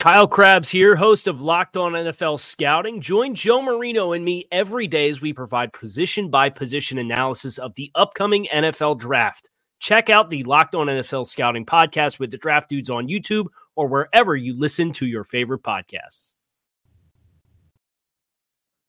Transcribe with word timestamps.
Kyle 0.00 0.28
Crabbs 0.28 0.68
here, 0.68 0.96
host 0.96 1.26
of 1.26 1.40
Locked 1.40 1.76
On 1.78 1.92
NFL 1.92 2.38
Scouting. 2.38 3.00
Join 3.00 3.34
Joe 3.34 3.62
Marino 3.62 4.12
and 4.12 4.24
me 4.24 4.46
every 4.52 4.86
day 4.86 5.08
as 5.08 5.22
we 5.22 5.32
provide 5.32 5.72
position 5.72 6.28
by 6.28 6.50
position 6.50 6.98
analysis 6.98 7.56
of 7.56 7.74
the 7.74 7.90
upcoming 7.94 8.46
NFL 8.52 8.98
draft. 8.98 9.48
Check 9.80 10.10
out 10.10 10.28
the 10.28 10.42
Locked 10.44 10.74
On 10.74 10.88
NFL 10.88 11.26
Scouting 11.26 11.64
podcast 11.64 12.18
with 12.18 12.30
the 12.30 12.36
draft 12.36 12.68
dudes 12.68 12.90
on 12.90 13.08
YouTube 13.08 13.46
or 13.76 13.86
wherever 13.86 14.36
you 14.36 14.58
listen 14.58 14.92
to 14.92 15.06
your 15.06 15.24
favorite 15.24 15.62
podcasts. 15.62 16.34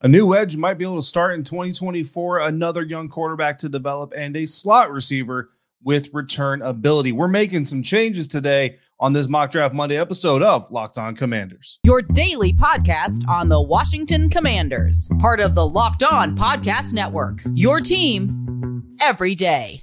A 0.02 0.08
new 0.08 0.35
edge 0.35 0.58
might 0.58 0.77
be 0.77 0.84
able 0.84 0.98
to 0.98 1.02
start 1.02 1.35
in 1.35 1.44
2024, 1.44 2.40
another 2.40 2.84
young 2.84 3.08
quarterback 3.08 3.58
to 3.60 3.70
develop, 3.70 4.13
and 4.16 4.35
a 4.35 4.46
slot 4.46 4.91
receiver 4.91 5.49
with 5.84 6.09
return 6.13 6.62
ability. 6.62 7.12
We're 7.12 7.27
making 7.27 7.65
some 7.65 7.84
changes 7.84 8.27
today 8.27 8.77
on 8.99 9.13
this 9.13 9.27
Mock 9.27 9.51
Draft 9.51 9.73
Monday 9.73 9.98
episode 9.98 10.41
of 10.41 10.70
Locked 10.71 10.98
On 10.98 11.15
Commanders. 11.15 11.79
Your 11.84 12.01
daily 12.01 12.54
podcast 12.54 13.27
on 13.27 13.49
the 13.49 13.62
Washington 13.62 14.29
Commanders, 14.29 15.09
part 15.20 15.40
of 15.40 15.55
the 15.55 15.67
Locked 15.67 16.04
On 16.04 16.35
Podcast 16.35 16.93
Network. 16.93 17.41
Your 17.54 17.82
team 17.82 18.84
every 19.01 19.35
day. 19.35 19.82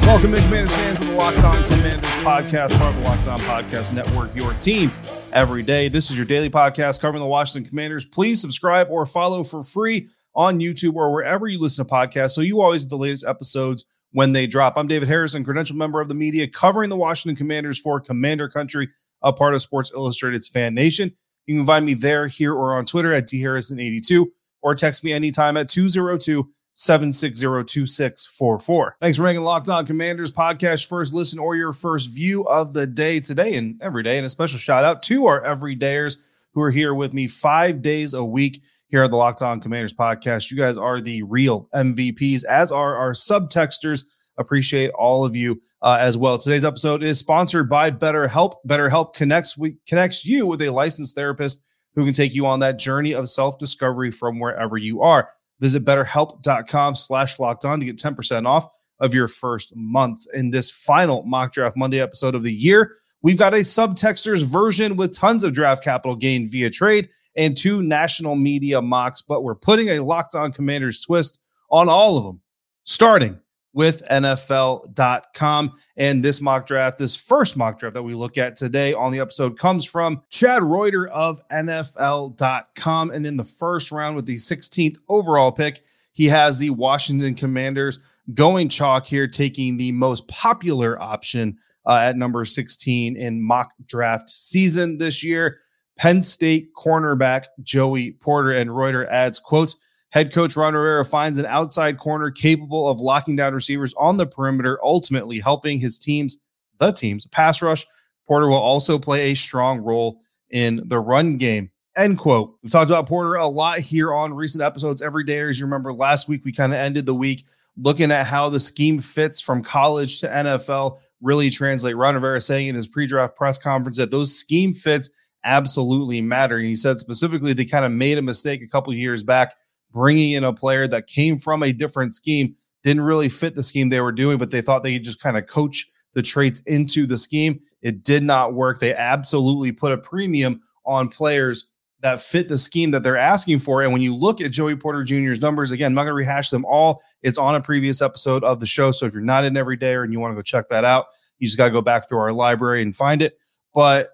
Welcome 0.00 0.34
in, 0.34 0.42
Commanders 0.44 0.74
fans, 0.76 1.00
to 1.00 1.04
the 1.04 1.12
Locked 1.12 1.44
On 1.44 1.62
Commanders 1.64 2.08
podcast, 2.18 2.78
part 2.78 2.94
of 2.94 2.96
the 2.96 3.08
Locked 3.08 3.26
On 3.26 3.40
Podcast 3.40 3.92
Network, 3.92 4.34
your 4.36 4.52
team 4.54 4.90
every 5.32 5.62
day. 5.62 5.88
This 5.88 6.10
is 6.10 6.16
your 6.16 6.24
daily 6.24 6.48
podcast 6.48 7.00
covering 7.00 7.20
the 7.20 7.28
Washington 7.28 7.68
Commanders. 7.68 8.04
Please 8.04 8.40
subscribe 8.40 8.86
or 8.88 9.04
follow 9.04 9.42
for 9.42 9.62
free 9.62 10.08
on 10.36 10.60
YouTube 10.60 10.94
or 10.94 11.12
wherever 11.12 11.48
you 11.48 11.58
listen 11.58 11.84
to 11.84 11.92
podcasts 11.92 12.32
so 12.32 12.42
you 12.42 12.60
always 12.60 12.84
get 12.84 12.90
the 12.90 12.98
latest 12.98 13.24
episodes 13.26 13.86
when 14.12 14.32
they 14.32 14.46
drop. 14.46 14.74
I'm 14.76 14.86
David 14.86 15.08
Harrison, 15.08 15.44
credential 15.44 15.76
member 15.76 16.00
of 16.00 16.08
the 16.08 16.14
media 16.14 16.46
covering 16.46 16.90
the 16.90 16.96
Washington 16.96 17.36
Commanders 17.36 17.78
for 17.78 17.98
Commander 18.00 18.48
Country, 18.48 18.88
a 19.22 19.32
part 19.32 19.54
of 19.54 19.62
Sports 19.62 19.92
Illustrated's 19.94 20.46
Fan 20.46 20.74
Nation. 20.74 21.12
You 21.46 21.56
can 21.56 21.66
find 21.66 21.86
me 21.86 21.94
there, 21.94 22.26
here, 22.26 22.54
or 22.54 22.76
on 22.76 22.84
Twitter 22.84 23.12
at 23.14 23.26
dharrison82 23.28 24.26
or 24.62 24.74
text 24.74 25.04
me 25.04 25.12
anytime 25.12 25.56
at 25.56 25.68
202 25.68 26.48
760 26.74 27.64
2644. 27.64 28.96
Thanks 29.00 29.16
for 29.16 29.22
making 29.22 29.42
Locked 29.42 29.70
On 29.70 29.86
Commanders 29.86 30.30
podcast 30.30 30.86
first 30.86 31.14
listen 31.14 31.38
or 31.38 31.56
your 31.56 31.72
first 31.72 32.10
view 32.10 32.46
of 32.46 32.74
the 32.74 32.86
day 32.86 33.20
today 33.20 33.56
and 33.56 33.80
every 33.80 34.02
day. 34.02 34.18
And 34.18 34.26
a 34.26 34.28
special 34.28 34.58
shout 34.58 34.84
out 34.84 35.02
to 35.04 35.26
our 35.26 35.42
everydayers 35.42 36.18
who 36.52 36.60
are 36.60 36.70
here 36.70 36.94
with 36.94 37.14
me 37.14 37.28
five 37.28 37.80
days 37.80 38.12
a 38.12 38.22
week 38.22 38.60
here 38.88 39.02
at 39.02 39.10
the 39.10 39.16
Locked 39.16 39.42
On 39.42 39.60
Commanders 39.60 39.92
podcast. 39.92 40.50
You 40.50 40.56
guys 40.56 40.76
are 40.76 41.00
the 41.00 41.22
real 41.22 41.68
MVPs, 41.74 42.44
as 42.44 42.70
are 42.70 42.96
our 42.96 43.12
subtexters. 43.12 44.04
Appreciate 44.38 44.90
all 44.90 45.24
of 45.24 45.34
you 45.34 45.60
uh, 45.82 45.98
as 46.00 46.16
well. 46.16 46.38
Today's 46.38 46.64
episode 46.64 47.02
is 47.02 47.18
sponsored 47.18 47.68
by 47.68 47.90
BetterHelp. 47.90 48.54
BetterHelp 48.68 49.14
connects 49.14 49.58
we, 49.58 49.76
connects 49.86 50.24
you 50.24 50.46
with 50.46 50.62
a 50.62 50.70
licensed 50.70 51.16
therapist 51.16 51.64
who 51.94 52.04
can 52.04 52.12
take 52.12 52.34
you 52.34 52.46
on 52.46 52.60
that 52.60 52.78
journey 52.78 53.12
of 53.12 53.28
self 53.28 53.58
discovery 53.58 54.10
from 54.10 54.38
wherever 54.38 54.76
you 54.76 55.02
are. 55.02 55.30
Visit 55.60 55.84
BetterHelp.com/slash 55.84 57.38
locked 57.38 57.64
on 57.64 57.80
to 57.80 57.86
get 57.86 57.98
ten 57.98 58.14
percent 58.14 58.46
off 58.46 58.68
of 59.00 59.14
your 59.14 59.28
first 59.28 59.74
month. 59.74 60.26
In 60.34 60.50
this 60.50 60.70
final 60.70 61.22
mock 61.24 61.52
draft 61.52 61.76
Monday 61.76 62.00
episode 62.00 62.34
of 62.34 62.42
the 62.42 62.52
year, 62.52 62.94
we've 63.22 63.38
got 63.38 63.54
a 63.54 63.58
subtexters 63.58 64.42
version 64.42 64.96
with 64.96 65.16
tons 65.16 65.44
of 65.44 65.52
draft 65.52 65.82
capital 65.82 66.14
gained 66.14 66.50
via 66.50 66.70
trade 66.70 67.08
and 67.36 67.56
two 67.56 67.82
national 67.82 68.36
media 68.36 68.80
mocks, 68.80 69.22
but 69.22 69.42
we're 69.42 69.54
putting 69.54 69.88
a 69.90 70.00
locked 70.00 70.34
on 70.34 70.52
commanders 70.52 71.00
twist 71.00 71.40
on 71.70 71.88
all 71.88 72.18
of 72.18 72.24
them, 72.24 72.40
starting 72.84 73.38
with 73.76 74.02
NFL.com. 74.10 75.72
And 75.98 76.24
this 76.24 76.40
mock 76.40 76.66
draft, 76.66 76.98
this 76.98 77.14
first 77.14 77.56
mock 77.58 77.78
draft 77.78 77.94
that 77.94 78.02
we 78.02 78.14
look 78.14 78.38
at 78.38 78.56
today 78.56 78.94
on 78.94 79.12
the 79.12 79.20
episode, 79.20 79.58
comes 79.58 79.84
from 79.84 80.22
Chad 80.30 80.62
Reuter 80.62 81.08
of 81.08 81.46
NFL.com. 81.50 83.10
And 83.10 83.26
in 83.26 83.36
the 83.36 83.44
first 83.44 83.92
round, 83.92 84.16
with 84.16 84.24
the 84.24 84.36
16th 84.36 84.96
overall 85.08 85.52
pick, 85.52 85.82
he 86.12 86.24
has 86.26 86.58
the 86.58 86.70
Washington 86.70 87.34
Commanders 87.34 88.00
going 88.32 88.70
chalk 88.70 89.06
here, 89.06 89.28
taking 89.28 89.76
the 89.76 89.92
most 89.92 90.26
popular 90.26 91.00
option 91.00 91.58
uh, 91.84 91.98
at 92.02 92.16
number 92.16 92.46
16 92.46 93.16
in 93.16 93.42
mock 93.42 93.72
draft 93.86 94.30
season 94.30 94.96
this 94.96 95.22
year. 95.22 95.58
Penn 95.96 96.22
State 96.22 96.74
cornerback 96.74 97.46
Joey 97.62 98.12
Porter 98.12 98.52
and 98.52 98.76
Reuter 98.76 99.06
adds 99.06 99.38
quotes. 99.38 99.76
Head 100.10 100.32
coach 100.32 100.56
Ron 100.56 100.74
Rivera 100.74 101.04
finds 101.04 101.38
an 101.38 101.46
outside 101.46 101.98
corner 101.98 102.30
capable 102.30 102.88
of 102.88 103.00
locking 103.00 103.36
down 103.36 103.54
receivers 103.54 103.92
on 103.94 104.16
the 104.16 104.26
perimeter, 104.26 104.78
ultimately 104.82 105.40
helping 105.40 105.78
his 105.78 105.98
teams, 105.98 106.38
the 106.78 106.92
team's 106.92 107.26
pass 107.26 107.60
rush. 107.60 107.86
Porter 108.26 108.48
will 108.48 108.56
also 108.56 108.98
play 108.98 109.30
a 109.30 109.34
strong 109.34 109.80
role 109.80 110.20
in 110.50 110.82
the 110.86 110.98
run 110.98 111.36
game. 111.36 111.70
End 111.96 112.18
quote. 112.18 112.56
We've 112.62 112.70
talked 112.70 112.90
about 112.90 113.06
Porter 113.06 113.34
a 113.34 113.46
lot 113.46 113.78
here 113.80 114.12
on 114.12 114.34
recent 114.34 114.62
episodes 114.62 115.02
every 115.02 115.24
day. 115.24 115.40
As 115.40 115.58
you 115.58 115.66
remember, 115.66 115.92
last 115.92 116.28
week 116.28 116.44
we 116.44 116.52
kind 116.52 116.72
of 116.72 116.78
ended 116.78 117.06
the 117.06 117.14
week 117.14 117.44
looking 117.78 118.10
at 118.10 118.26
how 118.26 118.48
the 118.48 118.60
scheme 118.60 119.00
fits 119.00 119.40
from 119.40 119.62
college 119.62 120.20
to 120.20 120.28
NFL 120.28 120.98
really 121.20 121.50
translate. 121.50 121.96
Ron 121.96 122.14
Rivera 122.14 122.40
saying 122.40 122.68
in 122.68 122.74
his 122.74 122.86
pre-draft 122.86 123.36
press 123.36 123.58
conference 123.58 123.96
that 123.96 124.10
those 124.10 124.36
scheme 124.36 124.74
fits 124.74 125.10
absolutely 125.46 126.20
matter. 126.20 126.58
And 126.58 126.66
he 126.66 126.74
said 126.74 126.98
specifically 126.98 127.54
they 127.54 127.64
kind 127.64 127.84
of 127.86 127.92
made 127.92 128.18
a 128.18 128.22
mistake 128.22 128.60
a 128.60 128.68
couple 128.68 128.92
years 128.92 129.22
back 129.22 129.54
bringing 129.92 130.32
in 130.32 130.44
a 130.44 130.52
player 130.52 130.86
that 130.88 131.06
came 131.06 131.38
from 131.38 131.62
a 131.62 131.72
different 131.72 132.12
scheme, 132.12 132.54
didn't 132.82 133.02
really 133.02 133.30
fit 133.30 133.54
the 133.54 133.62
scheme 133.62 133.88
they 133.88 134.00
were 134.00 134.12
doing, 134.12 134.36
but 134.36 134.50
they 134.50 134.60
thought 134.60 134.82
they 134.82 134.92
could 134.92 135.04
just 135.04 135.20
kind 135.20 135.38
of 135.38 135.46
coach 135.46 135.86
the 136.12 136.22
traits 136.22 136.60
into 136.66 137.06
the 137.06 137.16
scheme. 137.16 137.60
It 137.80 138.02
did 138.02 138.22
not 138.22 138.52
work. 138.52 138.78
They 138.78 138.94
absolutely 138.94 139.72
put 139.72 139.92
a 139.92 139.98
premium 139.98 140.60
on 140.84 141.08
players 141.08 141.68
that 142.00 142.20
fit 142.20 142.48
the 142.48 142.58
scheme 142.58 142.90
that 142.90 143.02
they're 143.02 143.16
asking 143.16 143.58
for. 143.58 143.82
And 143.82 143.92
when 143.92 144.02
you 144.02 144.14
look 144.14 144.40
at 144.40 144.50
Joey 144.50 144.76
Porter 144.76 145.02
Jr.'s 145.02 145.40
numbers, 145.40 145.72
again, 145.72 145.86
I'm 145.86 145.94
not 145.94 146.02
going 146.02 146.12
to 146.12 146.14
rehash 146.14 146.50
them 146.50 146.64
all. 146.64 147.02
It's 147.22 147.38
on 147.38 147.54
a 147.54 147.60
previous 147.60 148.02
episode 148.02 148.44
of 148.44 148.60
the 148.60 148.66
show. 148.66 148.90
So 148.90 149.06
if 149.06 149.12
you're 149.12 149.22
not 149.22 149.44
in 149.44 149.56
every 149.56 149.76
day 149.76 149.94
or 149.94 150.02
and 150.02 150.12
you 150.12 150.20
want 150.20 150.32
to 150.32 150.36
go 150.36 150.42
check 150.42 150.68
that 150.68 150.84
out, 150.84 151.06
you 151.38 151.46
just 151.46 151.56
got 151.56 151.66
to 151.66 151.70
go 151.70 151.80
back 151.80 152.08
through 152.08 152.18
our 152.18 152.32
library 152.32 152.82
and 152.82 152.94
find 152.94 153.22
it. 153.22 153.38
But 153.74 154.10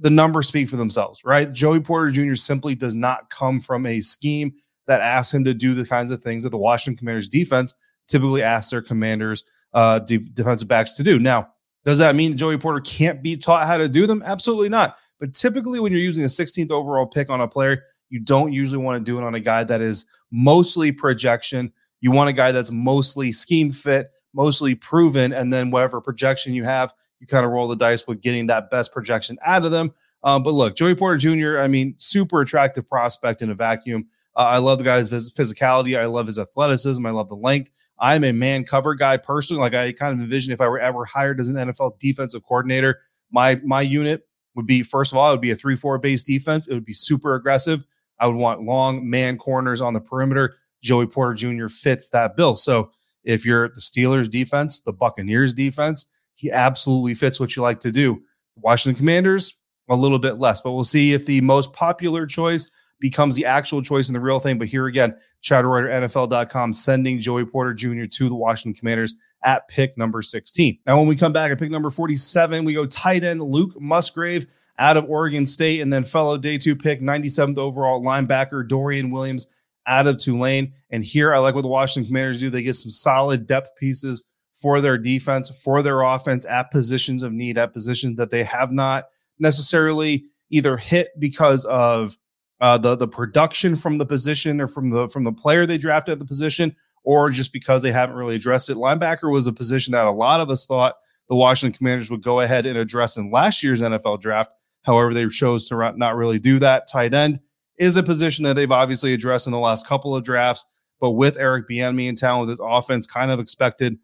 the 0.00 0.10
numbers 0.10 0.48
speak 0.48 0.68
for 0.68 0.76
themselves, 0.76 1.22
right? 1.24 1.52
Joey 1.52 1.80
Porter 1.80 2.10
Jr. 2.10 2.34
simply 2.34 2.74
does 2.74 2.94
not 2.94 3.30
come 3.30 3.60
from 3.60 3.86
a 3.86 4.00
scheme 4.00 4.52
that 4.86 5.00
asks 5.00 5.32
him 5.32 5.44
to 5.44 5.54
do 5.54 5.74
the 5.74 5.86
kinds 5.86 6.10
of 6.10 6.22
things 6.22 6.42
that 6.42 6.50
the 6.50 6.58
Washington 6.58 6.98
Commanders 6.98 7.28
defense 7.28 7.74
typically 8.08 8.42
asks 8.42 8.70
their 8.70 8.82
commanders, 8.82 9.44
uh, 9.72 10.00
de- 10.00 10.18
defensive 10.18 10.68
backs 10.68 10.94
to 10.94 11.02
do. 11.02 11.18
Now, 11.18 11.50
does 11.84 11.98
that 11.98 12.16
mean 12.16 12.36
Joey 12.36 12.58
Porter 12.58 12.80
can't 12.80 13.22
be 13.22 13.36
taught 13.36 13.66
how 13.66 13.76
to 13.76 13.88
do 13.88 14.06
them? 14.06 14.22
Absolutely 14.24 14.68
not. 14.68 14.96
But 15.18 15.34
typically, 15.34 15.80
when 15.80 15.92
you're 15.92 16.00
using 16.00 16.24
a 16.24 16.28
16th 16.28 16.70
overall 16.70 17.06
pick 17.06 17.30
on 17.30 17.40
a 17.40 17.48
player, 17.48 17.84
you 18.08 18.20
don't 18.20 18.52
usually 18.52 18.82
want 18.82 19.04
to 19.04 19.10
do 19.10 19.18
it 19.18 19.24
on 19.24 19.34
a 19.34 19.40
guy 19.40 19.64
that 19.64 19.80
is 19.80 20.06
mostly 20.30 20.92
projection. 20.92 21.72
You 22.00 22.10
want 22.10 22.30
a 22.30 22.32
guy 22.32 22.52
that's 22.52 22.72
mostly 22.72 23.30
scheme 23.30 23.70
fit, 23.70 24.10
mostly 24.34 24.74
proven, 24.74 25.32
and 25.32 25.52
then 25.52 25.70
whatever 25.70 26.00
projection 26.00 26.54
you 26.54 26.64
have, 26.64 26.92
you 27.20 27.26
kind 27.26 27.44
of 27.44 27.52
roll 27.52 27.68
the 27.68 27.76
dice 27.76 28.06
with 28.06 28.20
getting 28.20 28.46
that 28.48 28.70
best 28.70 28.92
projection 28.92 29.38
out 29.44 29.64
of 29.64 29.70
them. 29.70 29.92
Um, 30.22 30.42
but 30.42 30.52
look, 30.52 30.76
Joey 30.76 30.94
Porter 30.94 31.16
Jr., 31.16 31.58
I 31.58 31.68
mean, 31.68 31.94
super 31.96 32.40
attractive 32.40 32.86
prospect 32.86 33.42
in 33.42 33.50
a 33.50 33.54
vacuum. 33.54 34.08
Uh, 34.36 34.40
I 34.40 34.58
love 34.58 34.78
the 34.78 34.84
guy's 34.84 35.08
physicality. 35.10 35.98
I 35.98 36.06
love 36.06 36.26
his 36.26 36.38
athleticism. 36.38 37.04
I 37.04 37.10
love 37.10 37.28
the 37.28 37.36
length. 37.36 37.70
I'm 37.98 38.24
a 38.24 38.32
man 38.32 38.64
cover 38.64 38.94
guy 38.94 39.16
personally. 39.18 39.60
Like 39.60 39.74
I 39.74 39.92
kind 39.92 40.12
of 40.12 40.20
envision 40.20 40.52
if 40.52 40.60
I 40.60 40.68
were 40.68 40.80
ever 40.80 41.04
hired 41.04 41.40
as 41.40 41.48
an 41.48 41.56
NFL 41.56 41.98
defensive 41.98 42.42
coordinator, 42.42 43.00
my 43.30 43.60
my 43.62 43.82
unit 43.82 44.26
would 44.54 44.66
be 44.66 44.82
first 44.82 45.12
of 45.12 45.18
all, 45.18 45.28
it 45.28 45.34
would 45.34 45.40
be 45.40 45.50
a 45.50 45.56
three 45.56 45.76
four 45.76 45.98
base 45.98 46.22
defense. 46.22 46.66
It 46.66 46.74
would 46.74 46.84
be 46.84 46.94
super 46.94 47.34
aggressive. 47.34 47.84
I 48.18 48.26
would 48.26 48.36
want 48.36 48.62
long 48.62 49.08
man 49.08 49.36
corners 49.36 49.80
on 49.80 49.92
the 49.92 50.00
perimeter. 50.00 50.56
Joey 50.82 51.06
Porter 51.06 51.34
Jr. 51.34 51.68
fits 51.68 52.08
that 52.10 52.36
bill. 52.36 52.56
So 52.56 52.90
if 53.22 53.44
you're 53.44 53.68
the 53.68 53.80
Steelers 53.80 54.30
defense, 54.30 54.80
the 54.80 54.92
Buccaneers 54.92 55.52
defense, 55.52 56.06
he 56.40 56.50
absolutely 56.50 57.12
fits 57.12 57.38
what 57.38 57.54
you 57.54 57.60
like 57.60 57.80
to 57.80 57.92
do. 57.92 58.22
Washington 58.56 58.98
Commanders, 58.98 59.58
a 59.90 59.94
little 59.94 60.18
bit 60.18 60.38
less. 60.38 60.62
But 60.62 60.72
we'll 60.72 60.84
see 60.84 61.12
if 61.12 61.26
the 61.26 61.42
most 61.42 61.74
popular 61.74 62.24
choice 62.24 62.70
becomes 62.98 63.36
the 63.36 63.44
actual 63.44 63.82
choice 63.82 64.08
in 64.08 64.14
the 64.14 64.20
real 64.20 64.40
thing. 64.40 64.56
But 64.56 64.68
here 64.68 64.86
again, 64.86 65.14
NFL.com 65.44 66.72
sending 66.72 67.18
Joey 67.18 67.44
Porter 67.44 67.74
Jr. 67.74 68.04
to 68.04 68.28
the 68.30 68.34
Washington 68.34 68.78
Commanders 68.78 69.14
at 69.44 69.68
pick 69.68 69.98
number 69.98 70.22
16. 70.22 70.78
Now, 70.86 70.96
when 70.96 71.06
we 71.06 71.14
come 71.14 71.34
back 71.34 71.52
at 71.52 71.58
pick 71.58 71.70
number 71.70 71.90
47, 71.90 72.64
we 72.64 72.72
go 72.72 72.86
tight 72.86 73.22
end 73.22 73.42
Luke 73.42 73.78
Musgrave 73.78 74.46
out 74.78 74.96
of 74.96 75.04
Oregon 75.10 75.44
State, 75.44 75.80
and 75.80 75.92
then 75.92 76.04
fellow 76.04 76.38
day 76.38 76.56
two 76.56 76.74
pick, 76.74 77.02
97th 77.02 77.58
overall 77.58 78.02
linebacker 78.02 78.66
Dorian 78.66 79.10
Williams 79.10 79.52
out 79.86 80.06
of 80.06 80.16
Tulane. 80.16 80.72
And 80.88 81.04
here 81.04 81.34
I 81.34 81.38
like 81.38 81.54
what 81.54 81.62
the 81.62 81.68
Washington 81.68 82.08
Commanders 82.08 82.40
do. 82.40 82.48
They 82.48 82.62
get 82.62 82.76
some 82.76 82.90
solid 82.90 83.46
depth 83.46 83.76
pieces 83.76 84.24
for 84.60 84.80
their 84.80 84.98
defense, 84.98 85.50
for 85.62 85.82
their 85.82 86.02
offense 86.02 86.44
at 86.46 86.70
positions 86.70 87.22
of 87.22 87.32
need, 87.32 87.56
at 87.56 87.72
positions 87.72 88.16
that 88.16 88.30
they 88.30 88.44
have 88.44 88.70
not 88.70 89.06
necessarily 89.38 90.26
either 90.50 90.76
hit 90.76 91.08
because 91.18 91.64
of 91.64 92.16
uh, 92.60 92.76
the 92.76 92.94
the 92.94 93.08
production 93.08 93.74
from 93.74 93.98
the 93.98 94.04
position 94.04 94.60
or 94.60 94.66
from 94.66 94.90
the 94.90 95.08
from 95.08 95.24
the 95.24 95.32
player 95.32 95.64
they 95.64 95.78
drafted 95.78 96.12
at 96.12 96.18
the 96.18 96.26
position, 96.26 96.76
or 97.04 97.30
just 97.30 97.52
because 97.52 97.82
they 97.82 97.92
haven't 97.92 98.16
really 98.16 98.36
addressed 98.36 98.68
it. 98.68 98.76
Linebacker 98.76 99.32
was 99.32 99.46
a 99.46 99.52
position 99.52 99.92
that 99.92 100.06
a 100.06 100.12
lot 100.12 100.40
of 100.40 100.50
us 100.50 100.66
thought 100.66 100.96
the 101.28 101.36
Washington 101.36 101.76
Commanders 101.76 102.10
would 102.10 102.22
go 102.22 102.40
ahead 102.40 102.66
and 102.66 102.76
address 102.76 103.16
in 103.16 103.30
last 103.30 103.62
year's 103.62 103.80
NFL 103.80 104.20
draft. 104.20 104.50
However, 104.82 105.14
they 105.14 105.26
chose 105.28 105.68
to 105.68 105.92
not 105.96 106.16
really 106.16 106.38
do 106.38 106.58
that. 106.58 106.88
Tight 106.90 107.14
end 107.14 107.40
is 107.78 107.96
a 107.96 108.02
position 108.02 108.44
that 108.44 108.54
they've 108.54 108.70
obviously 108.70 109.14
addressed 109.14 109.46
in 109.46 109.52
the 109.52 109.58
last 109.58 109.86
couple 109.86 110.14
of 110.14 110.24
drafts, 110.24 110.66
but 111.00 111.12
with 111.12 111.38
Eric 111.38 111.68
Bieniemy 111.68 112.08
in 112.08 112.14
town, 112.14 112.40
with 112.40 112.50
his 112.50 112.60
offense 112.62 113.06
kind 113.06 113.30
of 113.30 113.40
expected 113.40 113.98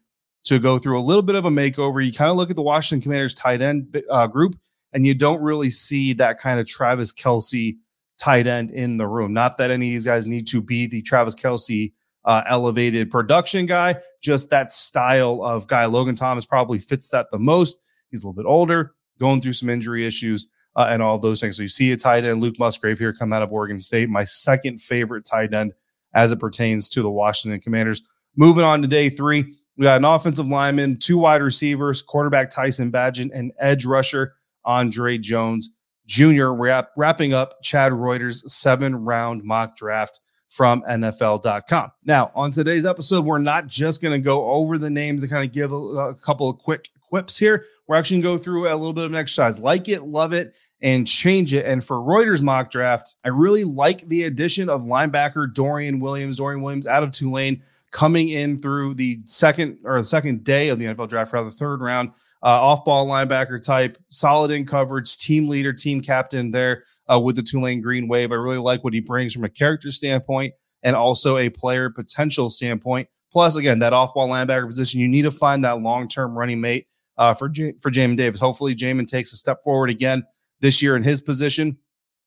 to 0.45 0.59
go 0.59 0.79
through 0.79 0.99
a 0.99 1.01
little 1.01 1.21
bit 1.21 1.35
of 1.35 1.45
a 1.45 1.49
makeover, 1.49 2.05
you 2.05 2.13
kind 2.13 2.31
of 2.31 2.37
look 2.37 2.49
at 2.49 2.55
the 2.55 2.61
Washington 2.61 3.01
Commanders 3.01 3.33
tight 3.33 3.61
end 3.61 4.01
uh, 4.09 4.27
group, 4.27 4.55
and 4.93 5.05
you 5.05 5.13
don't 5.13 5.41
really 5.41 5.69
see 5.69 6.13
that 6.13 6.39
kind 6.39 6.59
of 6.59 6.67
Travis 6.67 7.11
Kelce 7.11 7.75
tight 8.17 8.47
end 8.47 8.71
in 8.71 8.97
the 8.97 9.07
room. 9.07 9.33
Not 9.33 9.57
that 9.57 9.71
any 9.71 9.89
of 9.89 9.93
these 9.93 10.05
guys 10.05 10.27
need 10.27 10.47
to 10.47 10.61
be 10.61 10.87
the 10.87 11.01
Travis 11.01 11.35
Kelce 11.35 11.93
uh, 12.25 12.43
elevated 12.47 13.11
production 13.11 13.65
guy, 13.65 13.95
just 14.21 14.49
that 14.49 14.71
style 14.71 15.41
of 15.43 15.67
guy. 15.67 15.85
Logan 15.85 16.15
Thomas 16.15 16.45
probably 16.45 16.79
fits 16.79 17.09
that 17.09 17.27
the 17.31 17.39
most. 17.39 17.79
He's 18.09 18.23
a 18.23 18.27
little 18.27 18.41
bit 18.41 18.47
older, 18.49 18.93
going 19.19 19.41
through 19.41 19.53
some 19.53 19.69
injury 19.69 20.05
issues. 20.05 20.47
Uh, 20.75 20.89
and 20.91 21.01
all 21.01 21.17
those 21.17 21.41
things. 21.41 21.57
So 21.57 21.63
you 21.63 21.69
see 21.69 21.91
a 21.91 21.97
tight 21.97 22.23
end, 22.23 22.39
Luke 22.39 22.59
Musgrave 22.59 22.99
here 22.99 23.11
come 23.11 23.33
out 23.33 23.41
of 23.41 23.51
Oregon 23.51 23.79
State, 23.79 24.09
my 24.09 24.23
second 24.23 24.79
favorite 24.79 25.25
tight 25.25 25.51
end 25.51 25.73
as 26.13 26.31
it 26.31 26.39
pertains 26.39 26.87
to 26.89 27.01
the 27.01 27.09
Washington 27.09 27.59
Commanders. 27.59 28.03
Moving 28.35 28.63
on 28.63 28.83
to 28.83 28.87
day 28.87 29.09
three, 29.09 29.55
we 29.77 29.83
got 29.83 29.97
an 29.97 30.05
offensive 30.05 30.47
lineman, 30.47 30.97
two 30.97 31.19
wide 31.19 31.41
receivers, 31.41 32.01
quarterback 32.01 32.49
Tyson 32.49 32.91
Bagent, 32.91 33.29
and 33.33 33.51
edge 33.59 33.85
rusher 33.85 34.33
Andre 34.65 35.17
Jones. 35.17 35.69
Jr. 36.07 36.47
Wrap, 36.47 36.91
wrapping 36.95 37.33
up 37.33 37.61
Chad 37.61 37.91
Reuter's 37.93 38.51
seven 38.51 38.95
round 38.95 39.43
mock 39.43 39.75
draft 39.75 40.21
from 40.47 40.81
NFL.com. 40.83 41.91
Now, 42.05 42.31
on 42.33 42.51
today's 42.51 42.85
episode, 42.85 43.25
we're 43.25 43.37
not 43.37 43.67
just 43.67 44.01
going 44.01 44.13
to 44.13 44.23
go 44.23 44.49
over 44.49 44.77
the 44.77 44.89
names 44.89 45.21
and 45.21 45.31
kind 45.31 45.45
of 45.45 45.53
give 45.53 45.71
a, 45.71 45.75
a, 45.75 46.15
couple 46.15 46.49
of 46.49 46.57
quick 46.57 46.87
quips 47.01 47.37
here. 47.37 47.65
We're 47.87 47.97
actually 47.97 48.21
going 48.21 48.37
to 48.37 48.39
go 48.39 48.43
through 48.43 48.67
a 48.67 48.75
little 48.75 48.93
bit 48.93 49.03
of 49.03 49.11
an 49.11 49.17
exercise. 49.17 49.59
Like 49.59 49.89
it, 49.89 50.03
love 50.03 50.33
it, 50.33 50.53
and 50.81 51.05
change 51.05 51.53
it. 51.53 51.65
And 51.65 51.83
for 51.83 52.01
Reuter's 52.01 52.41
mock 52.41 52.71
draft, 52.71 53.15
I 53.25 53.29
really 53.29 53.65
like 53.65 54.07
the 54.07 54.23
addition 54.23 54.69
of 54.69 54.83
linebacker 54.83 55.53
Dorian 55.53 55.99
Williams. 55.99 56.37
Dorian 56.37 56.61
Williams 56.61 56.87
out 56.87 57.03
of 57.03 57.11
Tulane 57.11 57.61
coming 57.91 58.29
in 58.29 58.57
through 58.57 58.93
the 58.95 59.19
second 59.25 59.79
or 59.83 59.99
the 59.99 60.05
second 60.05 60.43
day 60.43 60.69
of 60.69 60.79
the 60.79 60.85
NFL 60.85 61.09
draft, 61.09 61.33
rather 61.33 61.49
the 61.49 61.55
third 61.55 61.81
round 61.81 62.09
uh, 62.43 62.61
off 62.61 62.85
ball 62.85 63.07
linebacker 63.07 63.63
type, 63.63 63.97
solid 64.09 64.51
in 64.51 64.65
coverage, 64.65 65.17
team 65.17 65.47
leader, 65.47 65.73
team 65.73 66.01
captain 66.01 66.51
there 66.51 66.83
uh, 67.11 67.19
with 67.19 67.35
the 67.35 67.43
Tulane 67.43 67.81
Green 67.81 68.07
Wave. 68.07 68.31
I 68.31 68.35
really 68.35 68.57
like 68.57 68.83
what 68.83 68.93
he 68.93 68.99
brings 68.99 69.33
from 69.33 69.43
a 69.43 69.49
character 69.49 69.91
standpoint 69.91 70.53
and 70.83 70.95
also 70.95 71.37
a 71.37 71.49
player 71.49 71.89
potential 71.89 72.49
standpoint. 72.49 73.07
Plus, 73.31 73.55
again, 73.55 73.79
that 73.79 73.93
off 73.93 74.13
ball 74.13 74.29
linebacker 74.29 74.67
position, 74.67 74.99
you 74.99 75.07
need 75.07 75.23
to 75.23 75.31
find 75.31 75.63
that 75.63 75.81
long 75.81 76.07
term 76.07 76.37
running 76.37 76.61
mate 76.61 76.87
uh, 77.17 77.33
for 77.33 77.49
J- 77.49 77.73
for 77.79 77.91
Jamin 77.91 78.17
Davis. 78.17 78.39
Hopefully, 78.39 78.75
Jamin 78.75 79.07
takes 79.07 79.33
a 79.33 79.37
step 79.37 79.61
forward 79.63 79.89
again 79.89 80.23
this 80.59 80.81
year 80.81 80.95
in 80.95 81.03
his 81.03 81.21
position, 81.21 81.77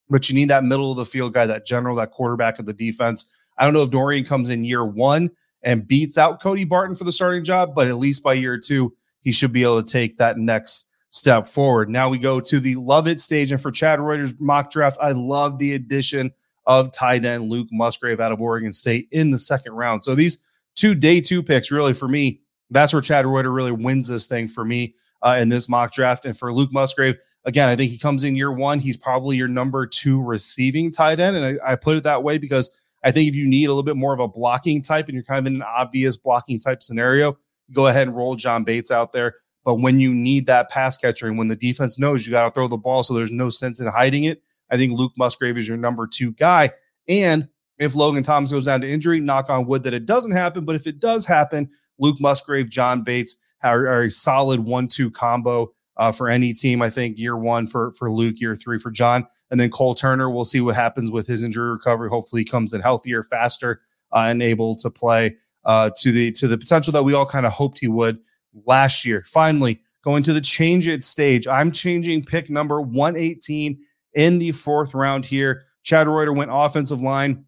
but 0.09 0.29
you 0.29 0.35
need 0.35 0.51
that 0.51 0.65
middle 0.65 0.91
of 0.91 0.97
the 0.97 1.05
field 1.05 1.35
guy, 1.35 1.47
that 1.47 1.67
general, 1.67 1.97
that 1.97 2.11
quarterback 2.11 2.59
of 2.59 2.67
the 2.67 2.73
defense. 2.73 3.33
I 3.59 3.65
don't 3.65 3.75
know 3.75 3.83
if 3.83 3.91
Dorian 3.91 4.25
comes 4.25 4.51
in 4.51 4.65
year 4.65 4.85
one 4.85 5.31
and 5.63 5.87
beats 5.87 6.17
out 6.19 6.41
Cody 6.41 6.65
Barton 6.65 6.95
for 6.95 7.05
the 7.05 7.13
starting 7.13 7.45
job, 7.45 7.75
but 7.75 7.89
at 7.89 7.99
least 7.99 8.23
by 8.23 8.35
year 8.35 8.59
two, 8.59 8.95
he 9.21 9.33
should 9.33 9.53
be 9.53 9.63
able 9.63 9.83
to 9.83 9.93
take 9.93 10.17
that 10.17 10.39
next 10.39 10.89
step 11.11 11.49
forward. 11.49 11.91
Now 11.91 12.09
we 12.09 12.19
go 12.19 12.41
to 12.41 12.61
the 12.61 12.77
love 12.77 13.07
it 13.07 13.21
stage. 13.21 13.53
And 13.53 13.61
for 13.61 13.71
Chad 13.71 14.01
Reuter's 14.01 14.41
mock 14.41 14.71
draft, 14.71 14.97
I 15.01 15.13
love 15.13 15.59
the 15.59 15.75
addition 15.75 16.33
of 16.67 16.93
tight 16.93 17.25
end 17.25 17.51
Luke 17.51 17.69
Musgrave 17.73 18.21
out 18.21 18.33
of 18.33 18.41
Oregon 18.41 18.73
State 18.73 19.09
in 19.11 19.31
the 19.31 19.39
second 19.39 19.73
round. 19.73 20.05
So 20.05 20.15
these 20.15 20.39
two 20.77 20.95
day 20.95 21.21
two 21.21 21.43
picks, 21.43 21.71
really 21.71 21.93
for 21.93 22.09
me, 22.09 22.41
that's 22.71 22.93
where 22.93 23.03
Chad 23.03 23.27
Reuter 23.27 23.51
really 23.51 23.73
wins 23.73 24.09
this 24.09 24.27
thing 24.27 24.47
for 24.47 24.65
me 24.65 24.95
uh, 25.23 25.37
in 25.41 25.49
this 25.49 25.69
mock 25.69 25.93
draft. 25.93 26.25
And 26.25 26.39
for 26.39 26.53
Luke 26.53 26.73
Musgrave, 26.73 27.17
again, 27.45 27.69
I 27.69 27.75
think 27.75 27.91
he 27.91 27.99
comes 27.99 28.23
in 28.23 28.37
year 28.37 28.53
one. 28.53 28.79
He's 28.79 28.97
probably 28.97 29.37
your 29.37 29.49
number 29.49 29.87
two 29.87 30.23
receiving 30.23 30.93
tight 30.93 31.19
end. 31.19 31.37
And 31.37 31.61
I, 31.61 31.73
I 31.73 31.77
put 31.77 31.97
it 31.97 32.05
that 32.05 32.23
way 32.23 32.39
because 32.39 32.71
I 33.03 33.11
think 33.11 33.29
if 33.29 33.35
you 33.35 33.49
need 33.49 33.65
a 33.65 33.69
little 33.69 33.83
bit 33.83 33.97
more 33.97 34.13
of 34.13 34.21
a 34.21 34.29
blocking 34.29 34.83
type 34.83 35.07
and 35.07 35.15
you're 35.15 35.25
kind 35.25 35.47
of 35.47 35.53
in 35.53 35.61
an 35.61 35.67
obvious 35.69 36.17
blocking 36.17 36.59
type 36.59 36.83
scenario, 36.83 37.39
go 37.73 37.87
ahead 37.87 38.09
and 38.09 38.17
roll 38.17 38.37
John 38.37 38.65
Bates 38.65 38.91
out 38.91 39.13
there. 39.13 39.37
But 39.65 39.77
when 39.77 40.01
you 40.01 40.13
need 40.15 40.47
that 40.47 40.71
pass 40.71 40.97
catcher 40.97 41.27
and 41.27 41.39
when 41.39 41.49
the 41.49 41.57
defense 41.57 41.99
knows 41.99 42.27
you 42.27 42.31
got 42.31 42.45
to 42.45 42.51
throw 42.51 42.69
the 42.69 42.77
ball, 42.77 43.03
so 43.03 43.15
there's 43.15 43.33
no 43.33 43.51
sense 43.51 43.81
in 43.81 43.87
hiding 43.87 44.25
it, 44.25 44.43
I 44.71 44.77
think 44.77 44.99
Luke 44.99 45.13
Musgrave 45.17 45.59
is 45.59 45.69
your 45.69 45.77
number 45.77 46.07
two 46.07 46.33
guy. 46.33 46.71
And 47.09 47.49
if 47.79 47.95
Logan 47.95 48.23
Thomas 48.23 48.53
goes 48.53 48.67
down 48.67 48.83
to 48.83 48.91
injury, 48.91 49.21
knock 49.21 49.51
on 49.51 49.67
wood 49.67 49.83
that 49.83 49.95
it 49.95 50.07
doesn't 50.07 50.33
happen. 50.33 50.65
But 50.65 50.77
if 50.77 50.87
it 50.87 51.01
does 51.01 51.27
happen, 51.27 51.71
Luke 51.99 52.21
Musgrave, 52.21 52.69
John 52.69 53.03
Bates 53.03 53.37
are, 53.63 53.87
are 53.87 54.03
a 54.05 54.11
solid 54.11 54.61
one-two 54.61 55.11
combo 55.11 55.73
uh, 56.01 56.11
for 56.11 56.31
any 56.31 56.55
team. 56.55 56.81
I 56.81 56.89
think 56.89 57.19
year 57.19 57.37
one 57.37 57.67
for 57.67 57.93
for 57.93 58.11
Luke, 58.11 58.41
year 58.41 58.57
three 58.57 58.79
for 58.79 58.91
John, 58.91 59.27
and 59.51 59.61
then 59.61 59.71
Cole 59.71 59.95
Turner. 59.95 60.31
We'll 60.31 60.47
see 60.47 60.63
what 60.63 60.75
happens 60.75 61.11
with 61.11 61.27
his 61.27 61.43
injury 61.43 61.71
recovery. 61.71 62.09
Hopefully, 62.09 62.41
he 62.41 62.47
comes 62.47 62.73
in 62.73 62.81
healthier, 62.81 63.23
faster, 63.23 63.83
uh, 64.11 64.25
and 64.29 64.43
able 64.43 64.75
to 64.77 64.91
play 64.91 65.37
uh, 65.67 65.91
to 65.99 66.11
the 66.11 66.33
to 66.33 66.49
the 66.49 66.57
potential 66.57 66.93
that 66.95 67.05
we 67.05 67.13
all 67.13 67.27
kind 67.27 67.45
of 67.45 67.53
hoped 67.53 67.79
he 67.79 67.87
would 67.87 68.19
last 68.65 69.05
year. 69.05 69.23
Finally, 69.27 69.79
going 70.03 70.23
to 70.23 70.33
the 70.33 70.41
change 70.41 70.89
it 70.89 71.05
stage. 71.05 71.47
I'm 71.47 71.71
changing 71.71 72.25
pick 72.25 72.49
number 72.49 72.81
118 72.81 73.79
in 74.15 74.39
the 74.39 74.53
fourth 74.53 74.95
round 74.95 75.27
here. 75.27 75.65
Chad 75.83 76.09
Reuter 76.09 76.33
went 76.33 76.51
offensive 76.53 77.03
line 77.03 77.45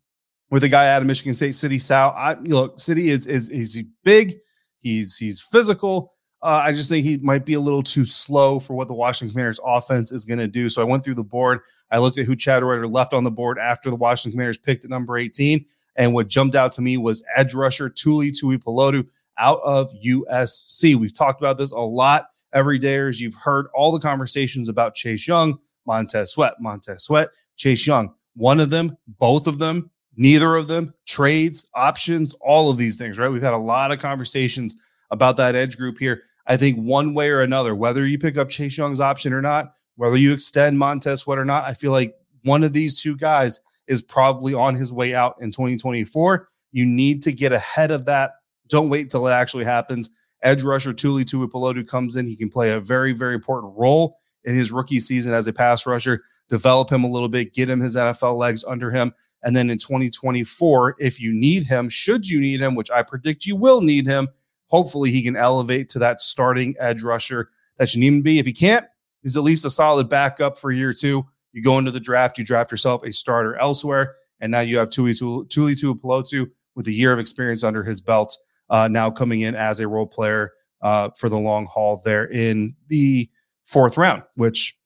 with 0.50 0.62
a 0.62 0.68
guy 0.68 0.92
out 0.92 1.00
of 1.00 1.08
Michigan 1.08 1.34
State 1.34 1.54
Sidy 1.54 1.78
Sow. 1.78 2.12
I 2.14 2.34
look, 2.34 2.78
Sidy 2.78 3.08
is 3.08 3.26
is 3.26 3.48
is 3.48 3.82
big. 4.04 4.34
He's 4.78 5.16
he's 5.16 5.40
physical. 5.40 6.12
Uh, 6.42 6.60
I 6.64 6.72
just 6.72 6.88
think 6.88 7.04
he 7.04 7.18
might 7.18 7.44
be 7.44 7.54
a 7.54 7.60
little 7.60 7.84
too 7.84 8.04
slow 8.04 8.58
for 8.58 8.74
what 8.74 8.88
the 8.88 8.94
Washington 8.94 9.32
Commanders 9.32 9.60
offense 9.64 10.10
is 10.10 10.24
going 10.24 10.40
to 10.40 10.48
do. 10.48 10.68
So 10.68 10.82
I 10.82 10.84
went 10.84 11.04
through 11.04 11.14
the 11.14 11.22
board. 11.22 11.60
I 11.92 11.98
looked 11.98 12.18
at 12.18 12.26
who 12.26 12.34
Chad 12.34 12.64
Reuter 12.64 12.88
left 12.88 13.14
on 13.14 13.22
the 13.22 13.30
board 13.30 13.58
after 13.58 13.90
the 13.90 13.96
Washington 13.96 14.32
Commanders 14.32 14.58
picked 14.58 14.84
at 14.84 14.90
number 14.90 15.16
18. 15.16 15.64
And 15.96 16.14
what 16.14 16.26
jumped 16.26 16.56
out 16.56 16.72
to 16.72 16.82
me 16.82 16.96
was 16.96 17.22
edge 17.36 17.54
rusher 17.54 17.88
Tuli 17.88 18.32
Tuipulotu 18.32 19.06
out 19.38 19.60
of 19.62 19.92
USC. 20.04 20.96
We've 20.96 21.14
talked 21.14 21.40
about 21.40 21.58
this 21.58 21.72
a 21.72 21.78
lot 21.78 22.26
every 22.52 22.78
day 22.78 22.98
as 22.98 23.20
you've 23.20 23.34
heard 23.34 23.66
all 23.74 23.92
the 23.92 24.00
conversations 24.00 24.68
about 24.68 24.94
Chase 24.94 25.28
Young, 25.28 25.58
Montez 25.86 26.32
Sweat, 26.32 26.54
Montez 26.60 27.04
Sweat, 27.04 27.28
Chase 27.56 27.86
Young. 27.86 28.12
One 28.34 28.60
of 28.60 28.70
them, 28.70 28.96
both 29.18 29.46
of 29.46 29.58
them, 29.58 29.90
neither 30.16 30.56
of 30.56 30.68
them, 30.68 30.94
trades, 31.06 31.68
options, 31.74 32.34
all 32.40 32.70
of 32.70 32.78
these 32.78 32.98
things, 32.98 33.18
right? 33.18 33.28
We've 33.28 33.42
had 33.42 33.54
a 33.54 33.58
lot 33.58 33.92
of 33.92 33.98
conversations 33.98 34.76
about 35.10 35.36
that 35.36 35.54
edge 35.54 35.76
group 35.76 35.98
here. 35.98 36.22
I 36.46 36.56
think 36.56 36.76
one 36.76 37.14
way 37.14 37.30
or 37.30 37.40
another, 37.40 37.74
whether 37.74 38.06
you 38.06 38.18
pick 38.18 38.36
up 38.36 38.48
Chase 38.48 38.76
Young's 38.76 39.00
option 39.00 39.32
or 39.32 39.40
not, 39.40 39.74
whether 39.96 40.16
you 40.16 40.32
extend 40.32 40.78
Montez 40.78 41.20
Sweat 41.20 41.38
or 41.38 41.44
not, 41.44 41.64
I 41.64 41.74
feel 41.74 41.92
like 41.92 42.14
one 42.42 42.64
of 42.64 42.72
these 42.72 43.00
two 43.00 43.16
guys 43.16 43.60
is 43.86 44.02
probably 44.02 44.54
on 44.54 44.74
his 44.74 44.92
way 44.92 45.14
out 45.14 45.36
in 45.40 45.50
2024. 45.50 46.48
You 46.72 46.86
need 46.86 47.22
to 47.24 47.32
get 47.32 47.52
ahead 47.52 47.90
of 47.90 48.06
that. 48.06 48.32
Don't 48.68 48.88
wait 48.88 49.02
until 49.02 49.26
it 49.26 49.32
actually 49.32 49.64
happens. 49.64 50.10
Edge 50.42 50.62
rusher 50.62 50.92
Tuli 50.92 51.24
Tuipulotu 51.24 51.86
comes 51.86 52.16
in. 52.16 52.26
He 52.26 52.36
can 52.36 52.48
play 52.48 52.72
a 52.72 52.80
very, 52.80 53.12
very 53.12 53.34
important 53.34 53.74
role 53.76 54.18
in 54.44 54.54
his 54.54 54.72
rookie 54.72 54.98
season 54.98 55.34
as 55.34 55.46
a 55.46 55.52
pass 55.52 55.86
rusher. 55.86 56.22
Develop 56.48 56.90
him 56.90 57.04
a 57.04 57.08
little 57.08 57.28
bit, 57.28 57.54
get 57.54 57.70
him 57.70 57.80
his 57.80 57.96
NFL 57.96 58.36
legs 58.36 58.64
under 58.64 58.90
him. 58.90 59.12
And 59.44 59.54
then 59.56 59.70
in 59.70 59.78
2024, 59.78 60.96
if 60.98 61.20
you 61.20 61.32
need 61.32 61.64
him, 61.64 61.88
should 61.88 62.28
you 62.28 62.40
need 62.40 62.60
him, 62.60 62.74
which 62.74 62.90
I 62.90 63.02
predict 63.02 63.46
you 63.46 63.56
will 63.56 63.80
need 63.80 64.06
him, 64.06 64.28
hopefully 64.72 65.10
he 65.10 65.22
can 65.22 65.36
elevate 65.36 65.86
to 65.90 65.98
that 65.98 66.22
starting 66.22 66.74
edge 66.80 67.02
rusher 67.02 67.50
that 67.76 67.94
you 67.94 68.00
need 68.00 68.08
him 68.08 68.18
to 68.20 68.22
be. 68.22 68.38
If 68.38 68.46
he 68.46 68.54
can't, 68.54 68.86
he's 69.22 69.36
at 69.36 69.42
least 69.42 69.66
a 69.66 69.70
solid 69.70 70.08
backup 70.08 70.58
for 70.58 70.72
year 70.72 70.94
two. 70.94 71.26
You 71.52 71.62
go 71.62 71.76
into 71.76 71.90
the 71.90 72.00
draft, 72.00 72.38
you 72.38 72.44
draft 72.44 72.70
yourself 72.70 73.04
a 73.04 73.12
starter 73.12 73.54
elsewhere, 73.56 74.14
and 74.40 74.50
now 74.50 74.60
you 74.60 74.78
have 74.78 74.88
Tuli 74.88 75.14
Tuli 75.14 75.74
Tuipulotu 75.74 76.50
with 76.74 76.86
a 76.86 76.92
year 76.92 77.12
of 77.12 77.18
experience 77.18 77.62
under 77.62 77.84
his 77.84 78.00
belt, 78.00 78.36
uh, 78.70 78.88
now 78.88 79.10
coming 79.10 79.42
in 79.42 79.54
as 79.54 79.80
a 79.80 79.86
role 79.86 80.06
player 80.06 80.52
uh, 80.80 81.10
for 81.18 81.28
the 81.28 81.38
long 81.38 81.66
haul 81.66 82.00
there 82.04 82.24
in 82.32 82.74
the 82.88 83.28
fourth 83.64 83.96
round, 83.98 84.22
which 84.36 84.76